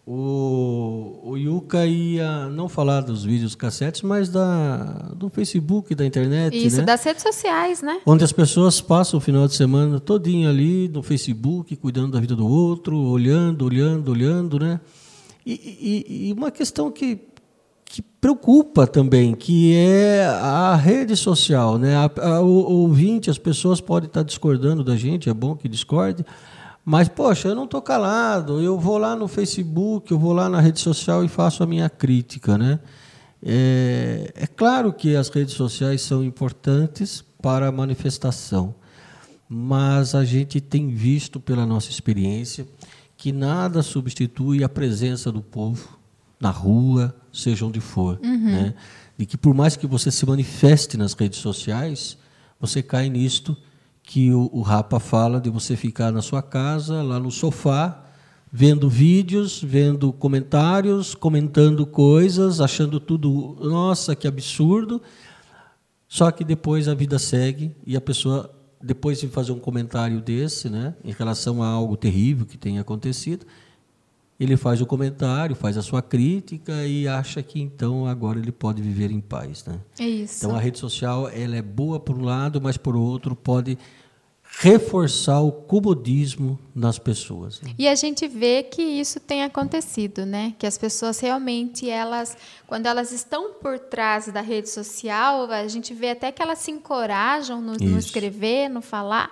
O, 0.05 1.19
o 1.23 1.37
Yuka 1.37 1.85
ia 1.85 2.49
não 2.49 2.67
falar 2.67 3.01
dos 3.01 3.23
vídeos 3.23 3.53
cassetes, 3.53 4.01
mas 4.01 4.29
da, 4.29 5.11
do 5.15 5.29
Facebook, 5.29 5.93
da 5.93 6.05
internet. 6.05 6.57
Isso, 6.57 6.77
né? 6.77 6.83
das 6.83 7.03
redes 7.03 7.21
sociais, 7.21 7.83
né? 7.83 8.01
Onde 8.05 8.23
as 8.23 8.31
pessoas 8.31 8.81
passam 8.81 9.19
o 9.19 9.21
final 9.21 9.47
de 9.47 9.53
semana 9.53 9.99
todinho 9.99 10.49
ali 10.49 10.87
no 10.87 11.03
Facebook, 11.03 11.75
cuidando 11.75 12.13
da 12.13 12.19
vida 12.19 12.35
do 12.35 12.47
outro, 12.47 12.97
olhando, 12.97 13.63
olhando, 13.63 14.11
olhando, 14.11 14.59
né? 14.59 14.79
E, 15.45 15.53
e, 16.07 16.29
e 16.29 16.33
uma 16.33 16.49
questão 16.49 16.91
que, 16.91 17.19
que 17.85 18.01
preocupa 18.01 18.87
também, 18.87 19.35
que 19.35 19.75
é 19.75 20.25
a 20.25 20.75
rede 20.75 21.15
social, 21.15 21.77
né? 21.77 21.95
A, 21.95 22.11
a, 22.27 22.41
o 22.41 22.81
ouvinte, 22.81 23.29
as 23.29 23.37
pessoas 23.37 23.79
podem 23.79 24.07
estar 24.07 24.23
discordando 24.23 24.83
da 24.83 24.95
gente, 24.95 25.29
é 25.29 25.33
bom 25.33 25.55
que 25.55 25.69
discorde, 25.69 26.25
mas, 26.83 27.07
poxa, 27.07 27.49
eu 27.49 27.55
não 27.55 27.65
estou 27.65 27.81
calado, 27.81 28.59
eu 28.59 28.79
vou 28.79 28.97
lá 28.97 29.15
no 29.15 29.27
Facebook, 29.27 30.11
eu 30.11 30.17
vou 30.17 30.33
lá 30.33 30.49
na 30.49 30.59
rede 30.59 30.79
social 30.79 31.23
e 31.23 31.27
faço 31.27 31.61
a 31.61 31.67
minha 31.67 31.89
crítica. 31.89 32.57
Né? 32.57 32.79
É, 33.43 34.31
é 34.35 34.47
claro 34.47 34.91
que 34.91 35.15
as 35.15 35.29
redes 35.29 35.53
sociais 35.53 36.01
são 36.01 36.23
importantes 36.23 37.23
para 37.41 37.67
a 37.67 37.71
manifestação, 37.71 38.73
mas 39.47 40.15
a 40.15 40.25
gente 40.25 40.59
tem 40.59 40.89
visto 40.89 41.39
pela 41.39 41.65
nossa 41.65 41.89
experiência 41.89 42.67
que 43.15 43.31
nada 43.31 43.83
substitui 43.83 44.63
a 44.63 44.69
presença 44.69 45.31
do 45.31 45.41
povo 45.41 45.99
na 46.39 46.49
rua, 46.49 47.15
seja 47.31 47.65
onde 47.65 47.79
for. 47.79 48.19
Uhum. 48.23 48.51
Né? 48.51 48.73
E 49.19 49.27
que 49.27 49.37
por 49.37 49.53
mais 49.53 49.75
que 49.75 49.85
você 49.85 50.09
se 50.09 50.25
manifeste 50.25 50.97
nas 50.97 51.13
redes 51.13 51.37
sociais, 51.37 52.17
você 52.59 52.81
cai 52.81 53.07
nisto 53.09 53.55
que 54.11 54.29
o, 54.33 54.49
o 54.51 54.61
Rapa 54.61 54.99
fala 54.99 55.39
de 55.39 55.49
você 55.49 55.77
ficar 55.77 56.11
na 56.11 56.21
sua 56.21 56.41
casa, 56.41 57.01
lá 57.01 57.17
no 57.17 57.31
sofá, 57.31 58.03
vendo 58.51 58.89
vídeos, 58.89 59.63
vendo 59.63 60.11
comentários, 60.11 61.15
comentando 61.15 61.85
coisas, 61.85 62.59
achando 62.59 62.99
tudo, 62.99 63.55
nossa, 63.61 64.13
que 64.13 64.27
absurdo. 64.27 65.01
Só 66.09 66.29
que 66.29 66.43
depois 66.43 66.89
a 66.89 66.93
vida 66.93 67.17
segue 67.17 67.73
e 67.87 67.95
a 67.95 68.01
pessoa, 68.01 68.53
depois 68.83 69.17
de 69.21 69.29
fazer 69.29 69.53
um 69.53 69.59
comentário 69.59 70.19
desse, 70.19 70.69
né, 70.69 70.93
em 71.05 71.13
relação 71.13 71.63
a 71.63 71.67
algo 71.67 71.95
terrível 71.95 72.45
que 72.45 72.57
tenha 72.57 72.81
acontecido, 72.81 73.45
ele 74.43 74.57
faz 74.57 74.81
o 74.81 74.87
comentário, 74.87 75.55
faz 75.55 75.77
a 75.77 75.83
sua 75.83 76.01
crítica 76.01 76.83
e 76.85 77.07
acha 77.07 77.43
que 77.43 77.61
então 77.61 78.07
agora 78.07 78.39
ele 78.39 78.51
pode 78.51 78.81
viver 78.81 79.11
em 79.11 79.21
paz, 79.21 79.63
né? 79.65 79.79
É 79.99 80.07
isso. 80.07 80.43
Então 80.43 80.55
a 80.55 80.59
rede 80.59 80.79
social 80.79 81.29
ela 81.29 81.55
é 81.55 81.61
boa 81.61 81.99
por 81.99 82.17
um 82.17 82.23
lado, 82.23 82.59
mas 82.59 82.75
por 82.75 82.95
outro 82.95 83.35
pode 83.35 83.77
reforçar 84.57 85.39
o 85.41 85.51
comodismo 85.51 86.59
nas 86.73 86.97
pessoas. 86.97 87.61
E 87.77 87.87
a 87.87 87.93
gente 87.93 88.27
vê 88.27 88.63
que 88.63 88.81
isso 88.81 89.19
tem 89.19 89.43
acontecido, 89.43 90.25
né? 90.25 90.55
Que 90.57 90.65
as 90.65 90.77
pessoas 90.77 91.19
realmente 91.19 91.87
elas, 91.87 92.35
quando 92.65 92.87
elas 92.87 93.11
estão 93.11 93.53
por 93.53 93.77
trás 93.77 94.27
da 94.27 94.41
rede 94.41 94.69
social, 94.71 95.51
a 95.51 95.67
gente 95.67 95.93
vê 95.93 96.09
até 96.09 96.31
que 96.31 96.41
elas 96.41 96.57
se 96.57 96.71
encorajam 96.71 97.61
no, 97.61 97.73
no 97.73 97.97
escrever, 97.99 98.69
no 98.69 98.81
falar. 98.81 99.31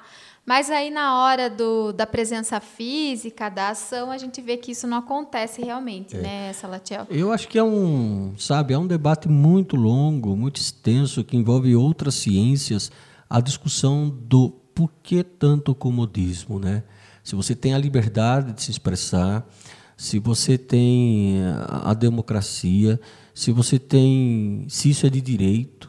Mas 0.50 0.72
aí 0.72 0.90
na 0.90 1.16
hora 1.16 1.48
do, 1.48 1.94
da 1.94 2.08
presença 2.08 2.60
física, 2.60 3.50
da 3.50 3.70
ação, 3.70 4.10
a 4.10 4.18
gente 4.18 4.42
vê 4.42 4.58
que 4.58 4.72
isso 4.72 4.88
não 4.88 4.98
acontece 4.98 5.62
realmente, 5.62 6.18
é. 6.18 6.22
né, 6.22 6.54
Salatiel? 6.54 7.06
Eu 7.08 7.32
acho 7.32 7.48
que 7.48 7.60
é 7.60 7.64
um, 7.64 8.34
sabe, 8.36 8.74
é 8.74 8.78
um 8.80 8.88
debate 8.88 9.30
muito 9.30 9.76
longo, 9.76 10.36
muito 10.36 10.60
extenso, 10.60 11.24
que 11.24 11.38
envolve 11.38 11.76
outras 11.76 12.16
ciências, 12.16 12.92
a 13.30 13.40
discussão 13.40 14.10
do 14.10 14.50
por 14.74 14.92
que 15.04 15.24
tanto 15.24 15.76
comodismo, 15.76 16.58
né? 16.58 16.82
Se 17.24 17.36
você 17.36 17.54
tem 17.56 17.76
a 17.76 17.78
liberdade 17.78 18.52
de 18.52 18.64
se 18.64 18.72
expressar, 18.72 19.48
se 19.96 20.18
você 20.18 20.58
tem 20.58 21.44
a 21.68 21.94
democracia, 21.94 23.00
se 23.36 23.52
você 23.52 23.78
tem, 23.78 24.66
se 24.68 24.90
isso 24.90 25.06
é 25.06 25.12
de 25.12 25.22
direito, 25.22 25.88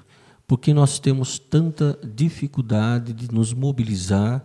porque 0.50 0.74
nós 0.74 0.98
temos 0.98 1.38
tanta 1.38 1.96
dificuldade 2.02 3.12
de 3.12 3.32
nos 3.32 3.54
mobilizar, 3.54 4.44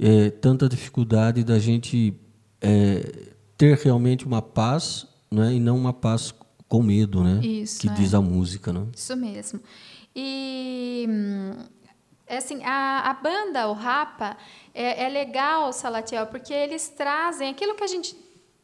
é, 0.00 0.30
tanta 0.30 0.66
dificuldade 0.66 1.44
da 1.44 1.58
gente 1.58 2.18
é, 2.58 3.34
ter 3.54 3.76
realmente 3.76 4.24
uma 4.24 4.40
paz, 4.40 5.06
né, 5.30 5.52
e 5.52 5.60
não 5.60 5.76
uma 5.76 5.92
paz 5.92 6.34
com 6.66 6.82
medo, 6.82 7.22
né? 7.22 7.44
Isso, 7.44 7.82
que 7.82 7.86
é. 7.86 7.92
diz 7.92 8.14
a 8.14 8.20
música, 8.22 8.72
né? 8.72 8.86
Isso 8.96 9.14
mesmo. 9.14 9.60
E 10.14 11.06
hum, 11.06 11.52
é 12.26 12.38
assim, 12.38 12.64
a, 12.64 13.10
a 13.10 13.12
banda, 13.12 13.68
o 13.68 13.74
Rapa, 13.74 14.38
é, 14.72 15.04
é 15.04 15.08
legal, 15.10 15.70
Salatiel, 15.70 16.28
porque 16.28 16.54
eles 16.54 16.88
trazem 16.88 17.50
aquilo 17.50 17.74
que 17.74 17.84
a 17.84 17.88
gente 17.88 18.16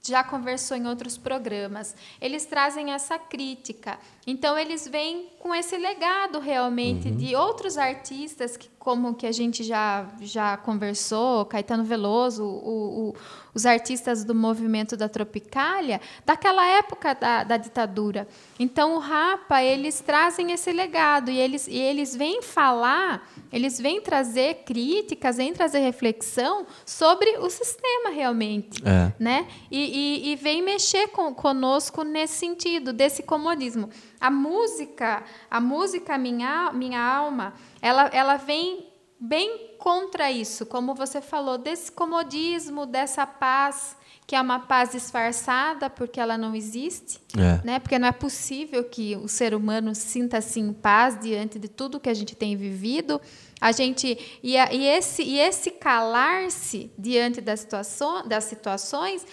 já 0.05 0.25
conversou 0.25 0.77
em 0.77 0.87
outros 0.87 1.17
programas. 1.17 1.95
Eles 2.21 2.45
trazem 2.45 2.93
essa 2.93 3.19
crítica. 3.19 3.99
Então 4.27 4.59
eles 4.59 4.87
vêm 4.87 5.29
com 5.38 5.55
esse 5.55 5.77
legado 5.77 6.41
realmente 6.41 7.09
uhum. 7.09 7.17
de 7.17 7.37
outros 7.37 7.79
artistas 7.79 8.57
que 8.57 8.69
como 8.79 9.15
que 9.15 9.27
a 9.27 9.33
gente 9.33 9.62
já 9.62 10.09
já 10.21 10.57
conversou, 10.57 11.45
Caetano 11.47 11.85
Veloso, 11.85 12.45
o, 12.45 13.11
o, 13.11 13.15
os 13.55 13.67
artistas 13.67 14.25
do 14.25 14.35
movimento 14.35 14.97
da 14.97 15.09
Tropicália, 15.09 16.01
daquela 16.25 16.67
época 16.67 17.15
da, 17.15 17.45
da 17.45 17.57
ditadura. 17.57 18.27
Então 18.59 18.95
o 18.95 18.99
Rapa 18.99 19.62
eles 19.62 20.01
trazem 20.01 20.53
esse 20.53 20.73
legado 20.73 21.31
e 21.31 21.38
eles 21.38 21.67
e 21.67 21.79
eles 21.79 22.17
vêm 22.17 22.43
falar, 22.43 23.29
eles 23.53 23.79
vêm 23.79 24.01
trazer 24.01 24.62
críticas, 24.65 25.37
vêm 25.37 25.53
trazer 25.53 25.81
reflexão 25.81 26.67
sobre 26.87 27.38
o 27.38 27.51
sistema 27.51 28.11
realmente, 28.11 28.83
é. 28.85 29.12
né? 29.19 29.47
E, 29.71 30.29
e, 30.29 30.33
e 30.33 30.37
vem 30.37 30.62
mexer 30.62 31.09
com, 31.09 31.35
conosco 31.35 32.03
nesse 32.03 32.35
sentido 32.35 32.93
desse 32.93 33.23
comodismo. 33.23 33.91
A 34.21 34.31
música, 34.31 35.23
a 35.51 35.61
música 35.61 36.17
minha 36.17 36.73
minha 36.73 37.01
alma, 37.01 37.53
ela 37.81 38.09
ela 38.12 38.37
vem 38.37 38.93
bem 39.21 39.71
contra 39.83 40.31
isso, 40.31 40.64
como 40.64 40.95
você 40.95 41.21
falou, 41.21 41.59
desse 41.59 41.90
comodismo, 41.90 42.87
dessa 42.87 43.27
paz, 43.27 43.97
que 44.25 44.37
é 44.37 44.40
uma 44.40 44.61
paz 44.61 44.92
disfarçada, 44.92 45.90
porque 45.90 46.21
ela 46.21 46.38
não 46.38 46.55
existe, 46.55 47.21
é. 47.37 47.66
né? 47.66 47.81
Porque 47.81 47.99
não 47.99 48.07
é 48.07 48.12
possível 48.12 48.85
que 48.85 49.16
o 49.16 49.27
ser 49.27 49.57
humano 49.57 49.92
sinta 49.92 50.38
assim 50.38 50.73
paz 50.73 51.18
diante 51.21 51.59
de 51.59 51.66
tudo 51.66 51.99
que 51.99 52.09
a 52.09 52.14
gente 52.14 52.37
tem 52.37 52.57
vivido. 52.57 53.21
A 53.61 53.73
gente 53.73 54.16
e, 54.40 54.57
a, 54.57 54.73
e 54.73 54.87
esse 54.87 55.25
e 55.25 55.40
esse 55.40 55.73
calar-se 55.73 56.92
diante 56.97 57.40
das 57.40 57.59
situações, 57.59 58.29
das 58.29 58.45
situações 58.45 59.27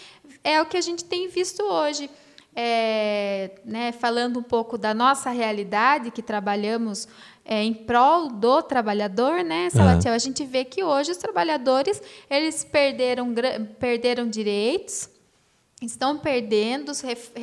é 0.44 0.60
o 0.60 0.66
que 0.66 0.78
a 0.78 0.82
gente 0.82 1.06
tem 1.06 1.28
visto 1.28 1.62
hoje. 1.62 2.10
É, 2.56 3.52
né, 3.64 3.92
falando 3.92 4.40
um 4.40 4.44
pouco 4.44 4.78
da 4.78 4.94
nossa 4.94 5.30
realidade, 5.30 6.10
que 6.10 6.22
trabalhamos 6.22 7.08
é, 7.52 7.64
em 7.64 7.74
prol 7.74 8.30
do 8.30 8.62
trabalhador, 8.62 9.44
né, 9.44 9.72
Salatiel? 9.72 10.14
A 10.14 10.20
gente 10.20 10.46
vê 10.46 10.64
que 10.64 10.84
hoje 10.84 11.10
os 11.10 11.18
trabalhadores 11.18 12.00
eles 12.30 12.64
perderam, 12.64 13.34
perderam 13.80 14.30
direitos, 14.30 15.10
estão 15.82 16.20
perdendo, 16.20 16.92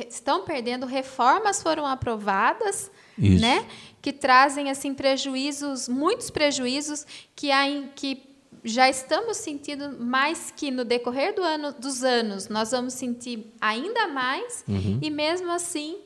estão 0.09 0.45
perdendo, 0.45 0.85
reformas 0.85 1.61
foram 1.61 1.85
aprovadas, 1.85 2.89
Isso. 3.19 3.41
né, 3.41 3.67
que 4.01 4.13
trazem 4.13 4.69
assim 4.69 4.93
prejuízos, 4.93 5.89
muitos 5.89 6.29
prejuízos 6.29 7.05
que, 7.35 7.51
há 7.51 7.67
em, 7.67 7.89
que 7.93 8.23
já 8.63 8.89
estamos 8.89 9.35
sentindo 9.35 9.99
mais 9.99 10.53
que 10.55 10.71
no 10.71 10.85
decorrer 10.85 11.35
do 11.35 11.41
ano, 11.41 11.73
dos 11.73 12.05
anos 12.05 12.47
nós 12.47 12.71
vamos 12.71 12.93
sentir 12.93 13.53
ainda 13.59 14.07
mais 14.07 14.63
uhum. 14.69 14.99
e 15.01 15.09
mesmo 15.09 15.51
assim 15.51 15.97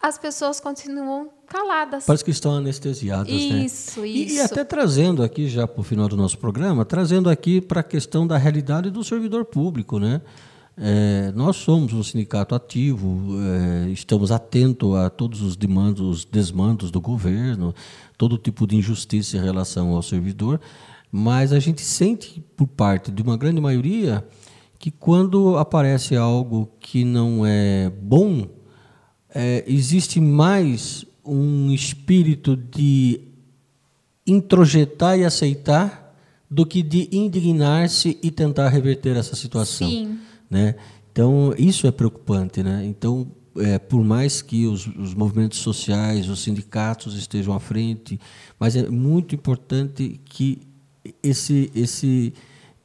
as 0.00 0.16
pessoas 0.16 0.60
continuam 0.60 1.28
caladas. 1.46 2.04
Parece 2.06 2.24
que 2.24 2.30
estão 2.30 2.54
anestesiadas, 2.54 3.28
isso, 3.28 3.52
né? 3.52 3.64
Isso, 3.64 4.06
isso. 4.06 4.34
E, 4.36 4.40
até 4.40 4.64
trazendo 4.64 5.22
aqui, 5.22 5.48
já 5.48 5.66
para 5.66 5.80
o 5.80 5.84
final 5.84 6.08
do 6.08 6.16
nosso 6.16 6.38
programa, 6.38 6.84
trazendo 6.84 7.28
aqui 7.28 7.60
para 7.60 7.80
a 7.80 7.84
questão 7.84 8.26
da 8.26 8.38
realidade 8.38 8.90
do 8.90 9.04
servidor 9.04 9.44
público, 9.44 9.98
né? 9.98 10.22
É, 10.82 11.30
nós 11.34 11.56
somos 11.56 11.92
um 11.92 12.02
sindicato 12.02 12.54
ativo, 12.54 13.36
é, 13.38 13.90
estamos 13.90 14.32
atentos 14.32 14.96
a 14.96 15.10
todos 15.10 15.42
os 15.42 15.54
demandos, 15.54 16.00
os 16.00 16.24
desmandos 16.24 16.90
do 16.90 17.00
governo, 17.02 17.74
todo 18.16 18.38
tipo 18.38 18.66
de 18.66 18.76
injustiça 18.76 19.36
em 19.36 19.40
relação 19.40 19.90
ao 19.90 20.00
servidor, 20.00 20.58
mas 21.12 21.52
a 21.52 21.58
gente 21.58 21.82
sente, 21.82 22.42
por 22.56 22.66
parte 22.66 23.10
de 23.10 23.20
uma 23.20 23.36
grande 23.36 23.60
maioria, 23.60 24.24
que 24.78 24.90
quando 24.90 25.58
aparece 25.58 26.16
algo 26.16 26.70
que 26.80 27.04
não 27.04 27.44
é 27.44 27.90
bom, 28.00 28.48
é, 29.34 29.64
existe 29.66 30.20
mais 30.20 31.04
um 31.24 31.70
espírito 31.70 32.56
de 32.56 33.20
introjetar 34.26 35.18
e 35.18 35.24
aceitar 35.24 36.16
do 36.50 36.66
que 36.66 36.82
de 36.82 37.08
indignar-se 37.12 38.18
e 38.22 38.30
tentar 38.30 38.68
reverter 38.68 39.16
essa 39.16 39.36
situação. 39.36 39.88
Sim. 39.88 40.18
Né? 40.48 40.74
Então, 41.12 41.54
isso 41.56 41.86
é 41.86 41.92
preocupante. 41.92 42.62
Né? 42.62 42.84
Então, 42.84 43.30
é, 43.56 43.78
por 43.78 44.02
mais 44.04 44.42
que 44.42 44.66
os, 44.66 44.86
os, 44.86 45.14
movimentos 45.14 45.58
sociais, 45.58 46.28
os 46.28 46.40
sindicatos 46.40 47.16
estejam 47.16 47.54
à 47.54 47.60
frente, 47.60 48.18
mas 48.58 48.74
é 48.74 48.88
muito 48.88 49.34
importante 49.34 50.20
que 50.24 50.58
esse, 51.22 51.70
esse, 51.74 52.32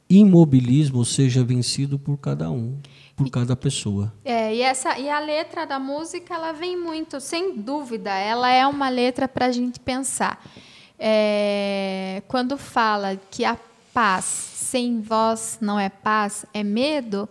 imobilismo 0.08 1.04
seja 1.04 1.42
vencido 1.42 1.98
por 1.98 2.16
cada 2.16 2.50
um, 2.50 2.76
por 3.16 3.30
cada 3.30 3.56
pessoa. 3.56 4.12
É, 4.22 4.54
e, 4.54 4.60
essa, 4.60 4.98
e 4.98 5.08
a 5.08 5.18
letra 5.18 5.64
da 5.64 5.78
música, 5.78 6.34
ela 6.34 6.52
vem 6.52 6.76
muito, 6.76 7.18
sem 7.18 7.56
dúvida, 7.56 8.10
ela 8.14 8.50
é 8.50 8.66
uma 8.66 8.90
letra 8.90 9.26
para 9.26 9.46
a 9.46 9.50
gente 9.50 9.80
pensar. 9.80 10.44
É, 10.98 12.22
quando 12.28 12.58
fala 12.58 13.18
que 13.30 13.44
a 13.44 13.56
paz 13.92 14.24
sem 14.24 15.00
voz 15.00 15.58
não 15.60 15.80
é 15.80 15.88
paz, 15.88 16.44
é 16.52 16.62
medo, 16.62 17.26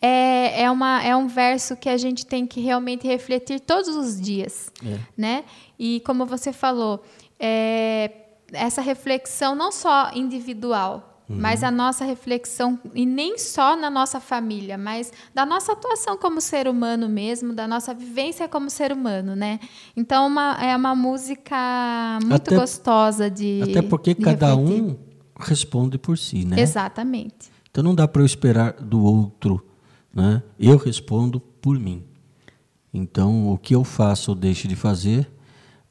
é, 0.00 0.62
é, 0.62 0.70
uma, 0.70 1.02
é 1.02 1.14
um 1.14 1.26
verso 1.26 1.76
que 1.76 1.88
a 1.88 1.96
gente 1.96 2.24
tem 2.24 2.46
que 2.46 2.60
realmente 2.60 3.06
refletir 3.06 3.60
todos 3.60 3.88
os 3.88 4.20
dias. 4.20 4.70
É. 4.84 4.98
Né? 5.16 5.44
E 5.78 6.00
como 6.00 6.24
você 6.24 6.52
falou, 6.52 7.04
é, 7.38 8.10
essa 8.52 8.80
reflexão 8.80 9.54
não 9.54 9.72
só 9.72 10.10
individual, 10.14 11.15
Uhum. 11.28 11.38
mas 11.40 11.64
a 11.64 11.72
nossa 11.72 12.04
reflexão, 12.04 12.78
e 12.94 13.04
nem 13.04 13.36
só 13.36 13.74
na 13.74 13.90
nossa 13.90 14.20
família, 14.20 14.78
mas 14.78 15.12
da 15.34 15.44
nossa 15.44 15.72
atuação 15.72 16.16
como 16.16 16.40
ser 16.40 16.68
humano 16.68 17.08
mesmo, 17.08 17.52
da 17.52 17.66
nossa 17.66 17.92
vivência 17.92 18.48
como 18.48 18.70
ser 18.70 18.92
humano, 18.92 19.34
né? 19.34 19.58
Então, 19.96 20.28
uma, 20.28 20.56
é 20.62 20.76
uma 20.76 20.94
música 20.94 22.18
muito 22.22 22.34
até, 22.34 22.56
gostosa 22.56 23.28
de 23.28 23.60
Até 23.60 23.82
porque 23.82 24.14
de 24.14 24.22
cada 24.22 24.54
refletir. 24.54 24.82
um 24.82 24.96
responde 25.38 25.98
por 25.98 26.16
si, 26.16 26.44
né? 26.44 26.60
Exatamente. 26.60 27.50
Então, 27.70 27.82
não 27.82 27.94
dá 27.94 28.06
para 28.06 28.22
eu 28.22 28.26
esperar 28.26 28.74
do 28.74 29.02
outro, 29.02 29.66
né? 30.14 30.42
Eu 30.58 30.76
respondo 30.76 31.40
por 31.40 31.76
mim. 31.76 32.04
Então, 32.94 33.52
o 33.52 33.58
que 33.58 33.74
eu 33.74 33.82
faço 33.82 34.30
ou 34.30 34.34
deixo 34.36 34.68
de 34.68 34.76
fazer, 34.76 35.28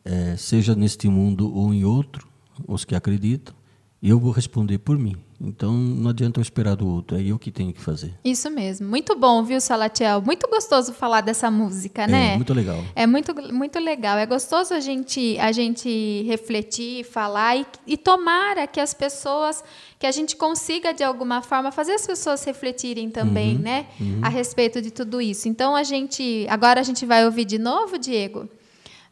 é, 0.05 0.37
seja 0.37 0.73
neste 0.73 1.09
mundo 1.09 1.53
ou 1.53 1.73
em 1.73 1.83
outro, 1.83 2.25
os 2.65 2.85
que 2.85 2.95
acreditam, 2.95 3.53
eu 4.01 4.17
vou 4.19 4.31
responder 4.31 4.77
por 4.77 4.97
mim. 4.97 5.15
Então 5.39 5.73
não 5.73 6.09
adianta 6.11 6.39
eu 6.39 6.41
esperar 6.41 6.75
do 6.75 6.87
outro, 6.87 7.17
é 7.17 7.21
eu 7.21 7.37
que 7.37 7.51
tenho 7.51 7.73
que 7.73 7.81
fazer. 7.81 8.13
Isso 8.23 8.49
mesmo. 8.49 8.87
Muito 8.87 9.15
bom, 9.17 9.43
viu, 9.43 9.59
Salatiel? 9.59 10.21
Muito 10.21 10.47
gostoso 10.49 10.93
falar 10.93 11.21
dessa 11.21 11.51
música, 11.51 12.07
né? 12.07 12.33
É, 12.33 12.35
muito 12.37 12.53
legal. 12.53 12.81
É 12.95 13.05
muito, 13.05 13.35
muito 13.53 13.77
legal. 13.79 14.17
É 14.17 14.25
gostoso 14.25 14.73
a 14.73 14.79
gente, 14.79 15.37
a 15.39 15.51
gente 15.51 16.23
refletir, 16.23 17.03
falar 17.03 17.57
e, 17.57 17.65
e 17.85 17.97
tomara 17.97 18.65
que 18.65 18.79
as 18.79 18.93
pessoas, 18.93 19.63
que 19.99 20.07
a 20.07 20.11
gente 20.11 20.35
consiga 20.37 20.93
de 20.93 21.03
alguma 21.03 21.41
forma 21.41 21.71
fazer 21.71 21.93
as 21.93 22.07
pessoas 22.07 22.43
refletirem 22.43 23.09
também, 23.09 23.55
Uhum, 23.57 23.61
né? 23.61 23.85
uhum. 23.99 24.19
A 24.21 24.29
respeito 24.29 24.81
de 24.81 24.89
tudo 24.91 25.19
isso. 25.21 25.49
Então 25.49 25.75
a 25.75 25.83
gente, 25.83 26.45
agora 26.49 26.79
a 26.79 26.83
gente 26.83 27.05
vai 27.05 27.25
ouvir 27.25 27.43
de 27.45 27.59
novo, 27.59 27.97
Diego? 27.97 28.47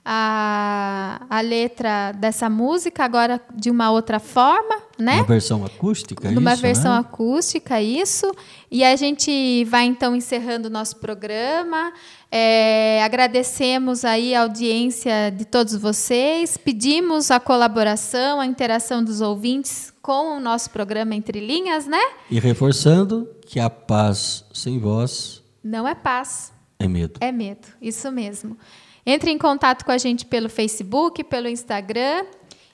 A, 0.06 1.22
a 1.30 1.40
letra 1.42 2.12
dessa 2.12 2.50
música 2.50 3.06
agora 3.06 3.40
de 3.56 3.72
uma 3.72 3.90
outra 3.90 4.20
forma, 4.20 4.76
né? 5.00 5.16
Uma 5.16 5.24
versão 5.24 5.64
acústica, 5.64 6.30
Numa 6.30 6.54
isso, 6.54 6.62
versão 6.62 6.92
né? 6.94 7.00
acústica, 7.00 7.82
isso. 7.82 8.30
E 8.70 8.84
a 8.84 8.96
gente 8.98 9.64
vai 9.66 9.86
então 9.86 10.14
encerrando 10.16 10.68
o 10.68 10.72
nosso 10.72 10.98
programa. 10.98 11.94
É, 12.30 13.02
agradecemos 13.04 14.04
aí 14.04 14.36
a 14.36 14.42
audiência 14.42 15.30
de 15.30 15.46
todos 15.46 15.76
vocês. 15.76 16.58
Pedimos 16.58 17.32
a 17.32 17.40
colaboração, 17.40 18.42
a 18.42 18.46
interação 18.46 19.02
dos 19.04 19.22
ouvintes 19.22 19.94
com 20.02 20.36
o 20.36 20.40
nosso 20.40 20.70
programa 20.70 21.16
Entre 21.16 21.40
Linhas, 21.40 21.88
né? 21.88 22.02
E 22.30 22.40
reforçando 22.40 23.30
que 23.46 23.58
a 23.60 23.70
paz 23.70 24.44
sem 24.54 24.80
voz 24.80 25.42
Não 25.64 25.88
é 25.88 25.96
paz, 25.96 26.52
é 26.78 26.88
medo. 26.90 27.20
é 27.22 27.32
medo. 27.32 27.68
Isso 27.82 28.12
mesmo. 28.12 28.58
Entre 29.06 29.32
em 29.32 29.38
contato 29.38 29.84
com 29.84 29.92
a 29.92 29.98
gente 29.98 30.26
pelo 30.26 30.48
Facebook, 30.50 31.26
pelo 31.26 31.50
Instagram. 31.50 32.24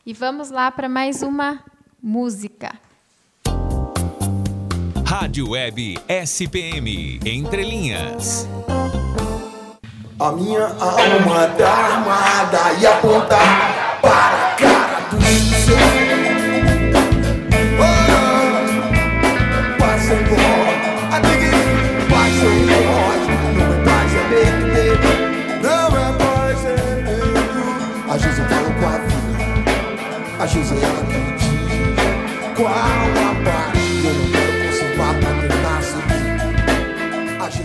E 0.05 0.13
vamos 0.13 0.51
lá 0.51 0.69
para 0.71 0.87
mais 0.87 1.23
uma 1.23 1.59
música. 2.01 2.73
Rádio 5.05 5.51
Web 5.51 5.99
SPM. 6.07 7.19
Entre 7.25 7.63
linhas. 7.63 8.47
A 10.19 10.31
minha 10.31 10.67
alma 10.67 11.47
tá 11.57 11.69
armada 11.69 12.73
e 12.79 12.85
aponta 12.85 13.37
para 14.01 14.49
a 14.49 14.55
cara 14.55 14.99
do 15.09 15.21
sucesso. 15.21 15.71
Oh, 17.79 19.79
paz 19.79 20.09
vezes 30.53 30.71
ela 30.71 31.03
me 31.03 31.37
diz 31.37 31.49
qual 32.55 32.69
a 32.69 33.35
paz. 33.45 33.79
Eu 34.03 34.13
não 34.13 34.31
quero 34.31 34.53
conservar 34.65 35.13
pra 35.19 35.31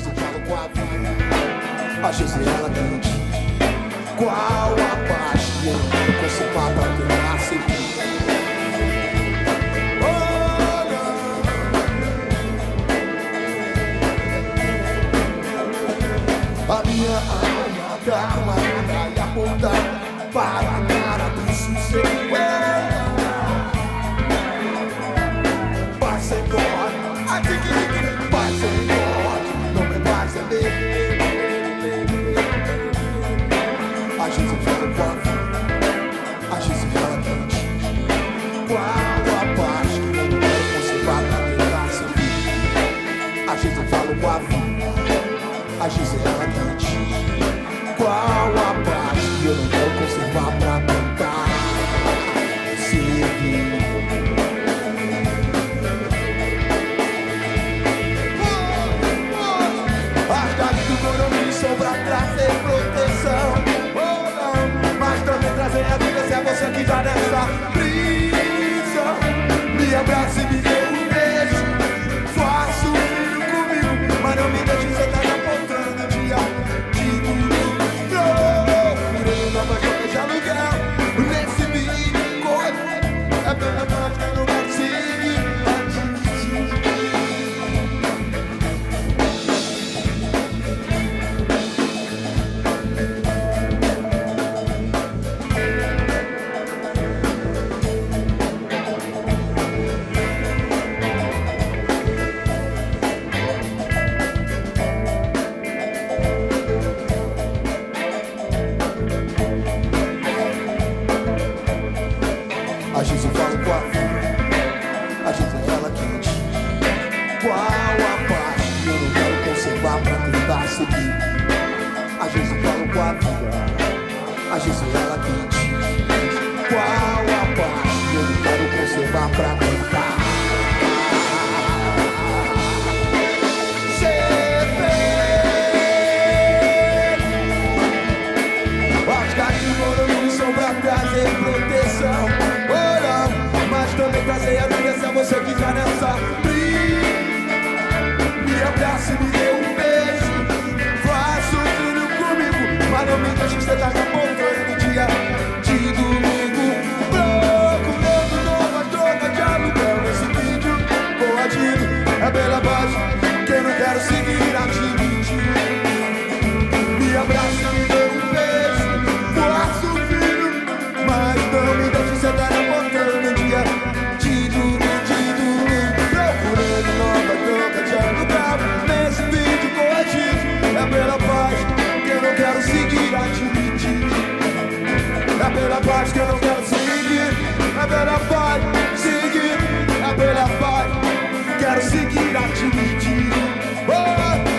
eu 0.07 0.13
falo 0.13 0.41
com 0.47 0.55
a 0.55 0.69
vida. 0.69 2.09
Às 2.09 2.19
vezes 2.19 2.47
ela 2.47 2.69
qual 4.17 4.73
a 4.73 4.97
que 5.61 5.67
eu 5.67 5.73
não 5.73 5.91
quero 5.91 6.13
tentar 6.77 7.14
vida, 45.85 45.87
às 45.87 45.95
vezes 45.97 46.34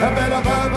É 0.01 0.07
a 0.07 0.11
bela. 0.11 0.74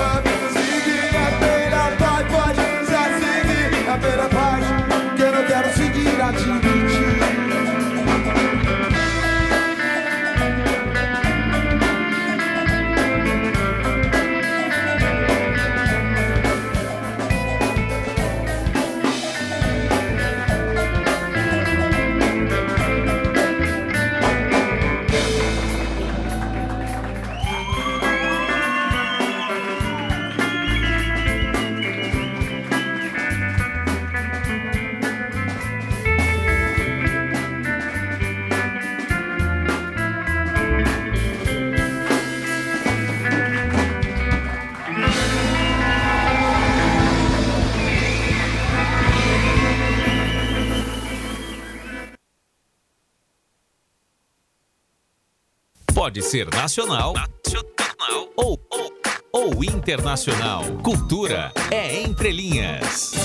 Pode 56.19 56.31
ser 56.31 56.53
nacional, 56.53 57.15
nacional 57.15 58.29
ou, 58.35 58.61
ou, 58.73 58.93
ou 59.31 59.63
internacional. 59.63 60.65
Cultura 60.83 61.53
é 61.71 62.03
entre 62.03 62.33
linhas. 62.33 63.18